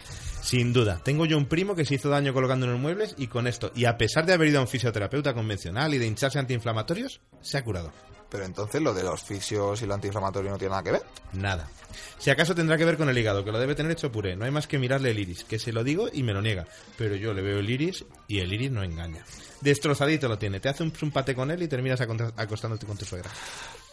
[0.41, 1.01] Sin duda.
[1.03, 3.73] Tengo yo un primo que se hizo daño colocando en los muebles y con esto,
[3.75, 7.57] y a pesar de haber ido a un fisioterapeuta convencional y de hincharse antiinflamatorios, se
[7.57, 7.91] ha curado.
[8.29, 11.03] Pero entonces lo de los fisios y lo antiinflamatorio no tiene nada que ver.
[11.33, 11.69] Nada.
[12.17, 14.35] Si acaso tendrá que ver con el hígado, que lo debe tener hecho puré.
[14.35, 16.67] No hay más que mirarle el iris, que se lo digo y me lo niega.
[16.97, 19.23] Pero yo le veo el iris y el iris no engaña.
[19.61, 20.59] Destrozadito lo tiene.
[20.59, 23.29] Te hace un, un paté con él y terminas acostándote con tu suegra.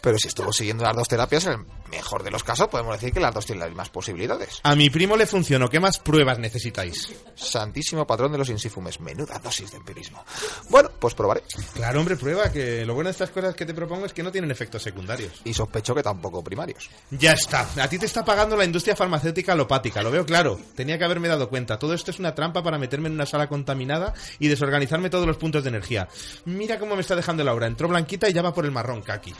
[0.02, 3.14] Pero si estuvo siguiendo las dos terapias, en el mejor de los casos podemos decir
[3.14, 4.58] que las dos tienen las mismas posibilidades.
[4.64, 5.70] A mi primo le funcionó.
[5.70, 7.14] ¿Qué más pruebas necesitáis?
[7.36, 8.98] Santísimo patrón de los insifumes.
[8.98, 10.24] Menuda dosis de empirismo.
[10.68, 11.44] Bueno, pues probaré.
[11.74, 12.50] Claro, hombre, prueba.
[12.50, 15.40] Que lo bueno de estas cosas que te propongo es que no tienen efectos secundarios.
[15.44, 16.90] Y sospecho que tampoco primarios.
[17.10, 17.68] Ya está.
[17.80, 20.02] A ti te está pagando la industria farmacéutica alopática.
[20.02, 20.58] Lo veo claro.
[20.74, 21.78] Tenía que haberme dado cuenta.
[21.78, 25.36] Todo esto es una trampa para meterme en una sala contaminada y desorganizarme todos los
[25.36, 26.08] puntos de energía.
[26.46, 27.66] Mira cómo me está dejando Laura.
[27.66, 29.34] Entró blanquita y ya va por el marrón, Kaki.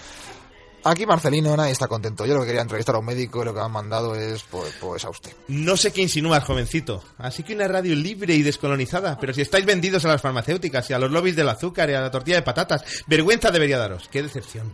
[0.85, 2.27] Aquí Marcelino nadie está contento.
[2.27, 4.43] Yo lo que quería entrevistar a un médico y lo que me han mandado es
[4.43, 5.33] pues, pues a usted.
[5.49, 7.05] No sé qué insinúas, jovencito.
[7.19, 9.17] Así que una radio libre y descolonizada.
[9.21, 12.01] Pero si estáis vendidos a las farmacéuticas y a los lobbies del azúcar y a
[12.01, 14.09] la tortilla de patatas, vergüenza debería daros.
[14.11, 14.73] Qué decepción.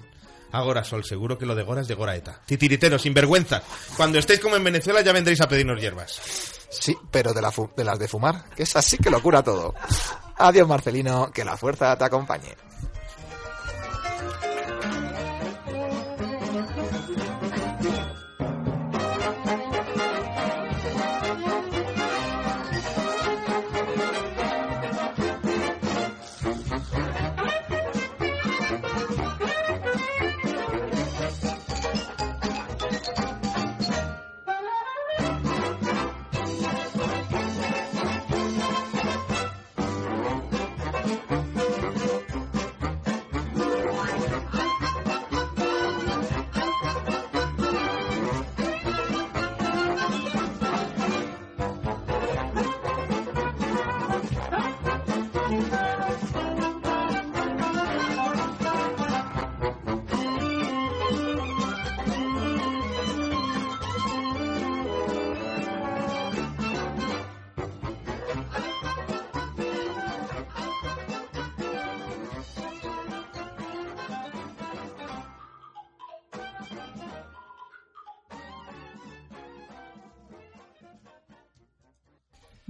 [0.50, 2.40] Agora Sol, seguro que lo de Gora es de Goraeta.
[2.46, 3.62] Titiriteros, sinvergüenza.
[3.96, 6.20] Cuando estéis como en Venezuela ya vendréis a pedirnos hierbas.
[6.70, 9.74] Sí, pero de, la de las de fumar, que es así que lo cura todo.
[10.36, 12.67] Adiós Marcelino, que la fuerza te acompañe.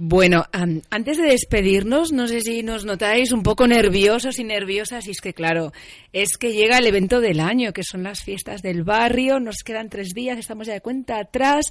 [0.09, 5.05] Bueno, am, antes de despedirnos, no sé si nos notáis un poco nerviosos y nerviosas,
[5.05, 5.71] y es que claro,
[6.13, 9.87] es que llega el evento del año, que son las fiestas del barrio, nos quedan
[9.87, 11.67] tres días, estamos ya de cuenta atrás,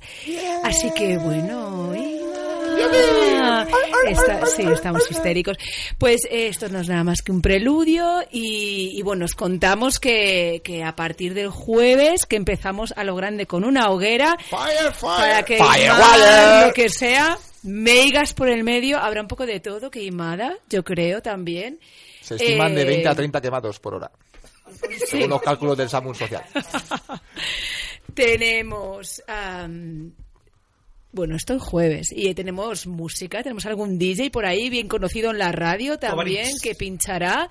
[0.63, 3.67] así que bueno, ¡Iva!
[4.07, 5.57] Está- sí, estamos histéricos.
[5.99, 9.99] Pues eh, esto no es nada más que un preludio y, y bueno, os contamos
[9.99, 14.37] que, que a partir del jueves que empezamos a lo grande con una hoguera
[15.01, 16.67] para que fire.
[16.69, 17.37] lo que sea,
[17.69, 21.79] meigas por el medio, habrá un poco de todo que Imada, yo creo también.
[22.23, 24.11] Se estiman de Eh, 20 a 30 quemados por hora.
[24.99, 25.07] Sí.
[25.07, 26.45] Según los cálculos del SAMUR Social.
[28.15, 29.23] Tenemos.
[31.11, 35.39] bueno, esto es jueves y tenemos música, tenemos algún DJ por ahí bien conocido en
[35.39, 37.49] la radio también que pinchará.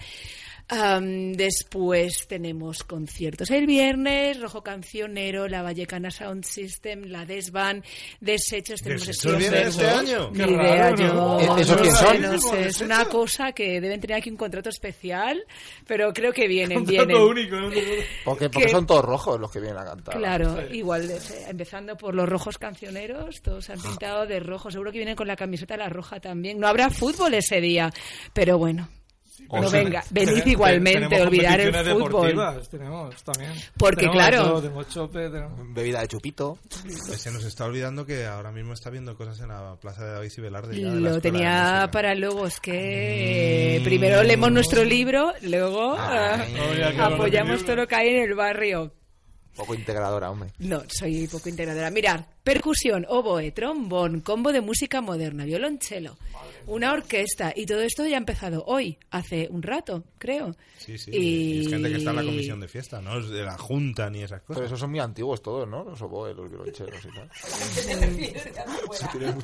[0.70, 7.86] Am, después tenemos conciertos el viernes, Rojo Cancionero, La Vallecana Sound System, La Desvan,
[8.20, 10.30] Desechos, tenemos ¿Desechos viene este año?
[10.32, 11.40] Ni Qué idea raro.
[11.40, 12.22] ¿E- esos no quién son?
[12.22, 15.42] no sé, es una cosa que deben tener aquí un contrato especial,
[15.88, 17.24] pero creo que vienen, Contrato vienen.
[17.24, 17.70] único, ¿no?
[18.26, 20.18] Porque, porque Que- son todos rojos los que vienen a cantar.
[20.18, 21.18] Claro, igual, de-
[21.50, 24.70] empezando por los rojos cancioneros, todos se han pintado de rojo.
[24.70, 26.60] Seguro que vienen con la camiseta la roja también.
[26.60, 27.90] No habrá fútbol ese día,
[28.34, 28.90] pero bueno.
[29.50, 32.62] Pero venga, venid te- igualmente, tenemos olvidar el fútbol.
[32.70, 33.52] Tenemos también.
[33.78, 36.58] Porque, Tenemos claro- todo, tenemos chope, tenemos- Bebida de chupito.
[37.16, 40.32] Se nos está olvidando que ahora mismo está viendo cosas en la plaza de David
[40.38, 40.82] y Velarde.
[40.82, 46.44] ya de Lo tenía para luego, es que primero leemos nuestro libro, luego ah,
[47.00, 48.94] apoyamos todo lo que hay en el barrio.
[49.56, 50.52] Poco integradora, hombre.
[50.60, 51.90] No, soy poco integradora.
[51.90, 56.16] Mirad, percusión, oboe, trombón, combo de música moderna, violonchelo,
[56.68, 60.56] una orquesta y todo esto ya ha empezado hoy, hace un rato, creo.
[60.78, 61.12] Sí, sí.
[61.12, 63.58] Y- y Es gente que está en la comisión de fiesta, no es de la
[63.58, 64.58] junta ni esas cosas.
[64.58, 65.84] Pero esos son muy antiguos todos, ¿no?
[65.84, 67.30] Los oboes, los violonchelos y tal.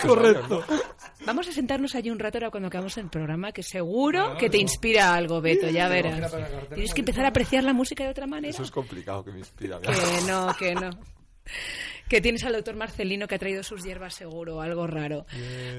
[0.01, 0.63] Correcto.
[1.25, 4.57] Vamos a sentarnos allí un rato ahora cuando acabamos el programa, que seguro que te
[4.57, 6.31] inspira algo, Beto, ya verás.
[6.73, 8.49] Tienes que empezar a apreciar la música de otra manera.
[8.51, 9.79] Eso es complicado que me inspira.
[9.79, 9.89] Que
[10.27, 10.89] no, que no.
[12.09, 15.25] Que tienes al doctor Marcelino que ha traído sus hierbas seguro, algo raro.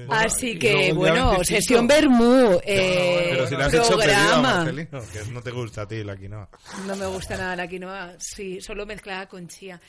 [0.09, 1.43] Así que, bueno, 25.
[1.43, 4.41] sesión Bermú, eh, Pero si le has hecho pedido a programa.
[4.41, 6.49] Marcelino, que no te gusta a ti la quinoa.
[6.87, 9.79] No me gusta nada la quinoa, sí, solo mezclada con chía.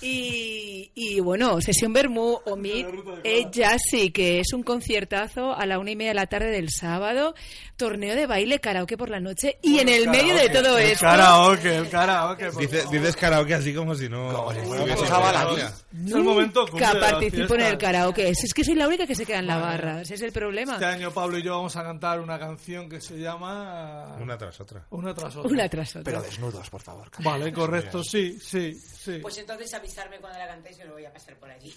[0.00, 2.88] Y, y bueno, sesión Bermú o Meet
[3.22, 6.70] eh, Jazzy, que es un conciertazo a la una y media de la tarde del
[6.70, 7.34] sábado,
[7.82, 11.04] torneo de baile, karaoke por la noche y en el medio de todo el esto...
[11.04, 12.50] Karaoke, el karaoke.
[12.52, 14.32] Dice- dices karaoke así como si no...
[14.32, 18.28] Como si Es el momento Nunca participo en el karaoke.
[18.28, 20.02] Es que soy la única que se queda en la barra.
[20.02, 20.74] Ese es el problema.
[20.74, 24.16] Este año Pablo y yo vamos a cantar una canción que se llama...
[24.20, 24.86] Una tras otra.
[24.90, 25.50] Una tras otra.
[25.50, 26.04] Una tras otra.
[26.04, 27.10] Pero desnudos, por favor.
[27.18, 29.18] Vale, correcto, sí, sí, sí.
[29.20, 31.74] Pues entonces avisarme cuando la cantéis y lo voy a pasar por allí.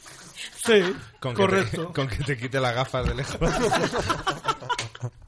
[0.63, 0.83] Sí,
[1.19, 1.81] Con correcto.
[1.81, 3.39] Que te, con que te quite las gafas de lejos.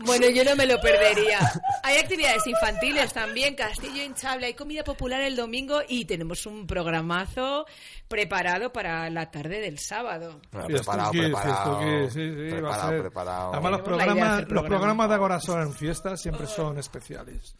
[0.00, 1.38] Bueno, yo no me lo perdería.
[1.82, 7.66] Hay actividades infantiles también, castillo hinchable, hay comida popular el domingo y tenemos un programazo
[8.08, 10.40] preparado para la tarde del sábado.
[10.52, 11.80] Bueno, preparado, aquí, preparado.
[11.80, 13.00] fiesto aquí, sí, sí, va a preparado, ser.
[13.00, 13.52] preparado.
[13.52, 14.68] Además, los programas, los programa.
[14.68, 17.54] programas de Agorasol en fiestas siempre son especiales.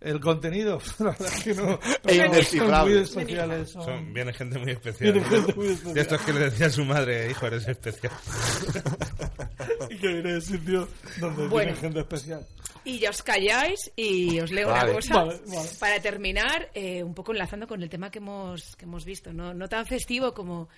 [0.00, 3.70] El contenido, la verdad es que no, E son muy especiales.
[3.70, 5.12] son- Son- viene gente muy especial.
[5.12, 5.94] Viene gente muy especial.
[5.94, 8.12] De estos que le decía a su madre, hijo, eres especial.
[9.90, 11.66] y que viene de sitio donde Bueno.
[11.72, 12.46] viene gente especial.
[12.84, 14.84] Y ya os calláis y os leo Vale.
[14.84, 15.68] una cosa Vale, vale.
[15.78, 19.52] para terminar, eh, un poco enlazando con el tema que hemos, que hemos visto, no,
[19.52, 20.68] no tan festivo como,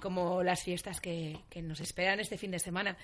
[0.00, 2.96] como las fiestas que, que nos esperan este fin de semana.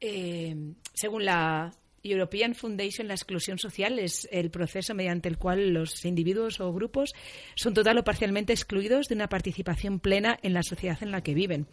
[0.00, 0.56] Eh,
[0.92, 1.72] según la
[2.02, 7.12] European Foundation, la exclusión social es el proceso mediante el cual los individuos o grupos
[7.54, 11.34] son total o parcialmente excluidos de una participación plena en la sociedad en la que
[11.34, 11.66] viven.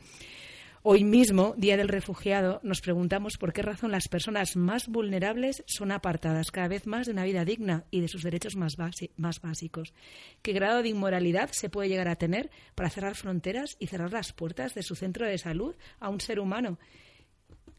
[0.82, 5.92] Hoy mismo, Día del Refugiado, nos preguntamos por qué razón las personas más vulnerables son
[5.92, 8.78] apartadas cada vez más de una vida digna y de sus derechos más,
[9.18, 9.94] más básicos.
[10.42, 14.32] ¿Qué grado de inmoralidad se puede llegar a tener para cerrar fronteras y cerrar las
[14.32, 16.80] puertas de su centro de salud a un ser humano?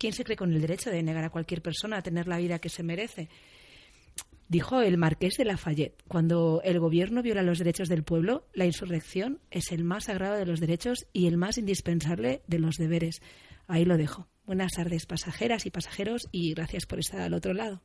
[0.00, 2.58] ¿Quién se cree con el derecho de negar a cualquier persona a tener la vida
[2.58, 3.28] que se merece?
[4.48, 9.40] Dijo el marqués de Lafayette, cuando el gobierno viola los derechos del pueblo, la insurrección
[9.50, 13.20] es el más sagrado de los derechos y el más indispensable de los deberes.
[13.66, 14.26] Ahí lo dejo.
[14.46, 17.82] Buenas tardes, pasajeras y pasajeros, y gracias por estar al otro lado.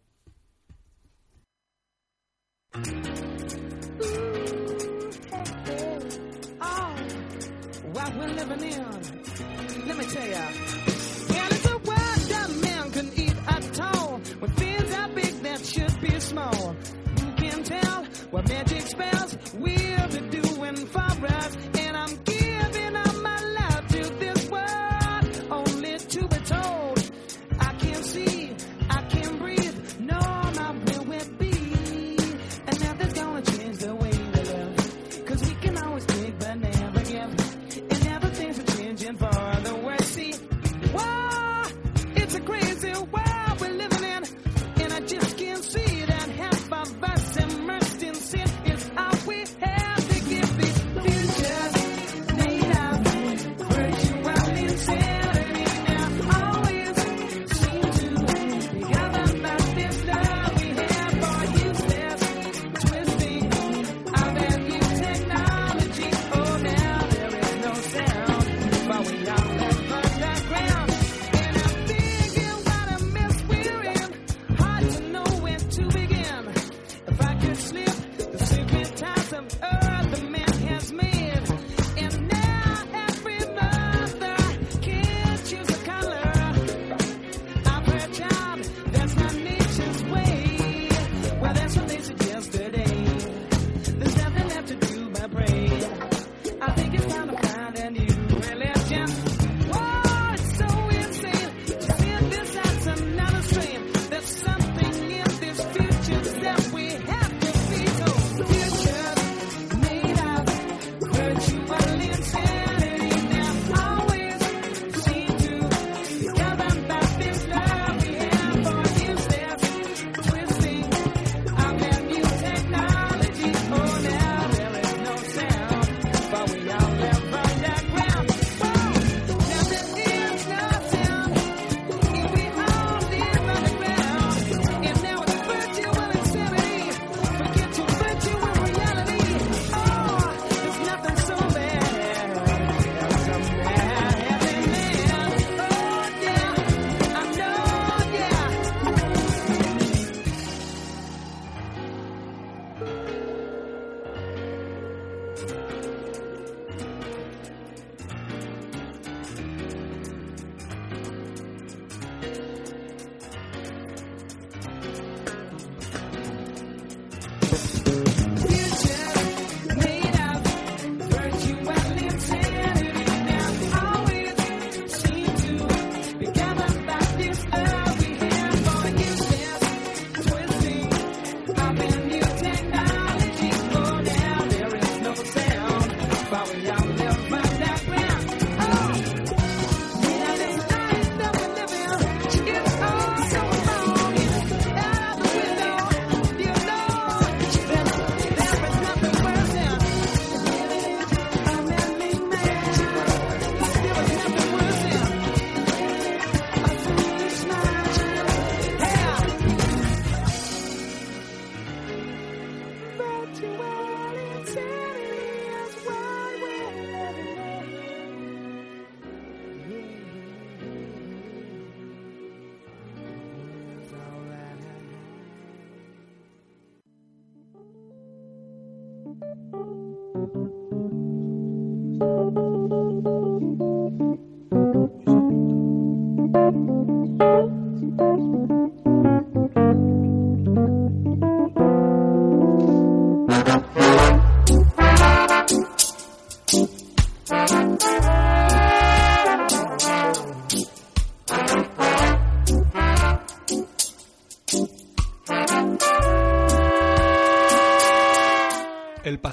[18.36, 21.75] What magic spells we'll be doing for us.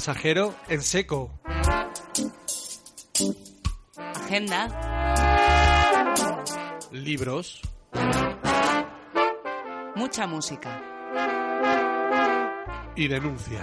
[0.04, 1.30] Pasajero en seco.
[4.16, 4.66] Agenda.
[6.90, 7.60] Libros.
[9.94, 10.82] Mucha música.
[12.96, 13.62] Y denuncia.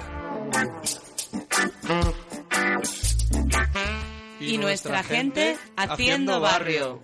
[4.39, 7.01] Y, nuestra gente haciendo barrio.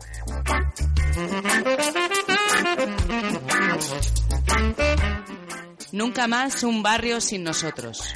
[5.92, 8.16] Nunca más un barrio sin nosotros.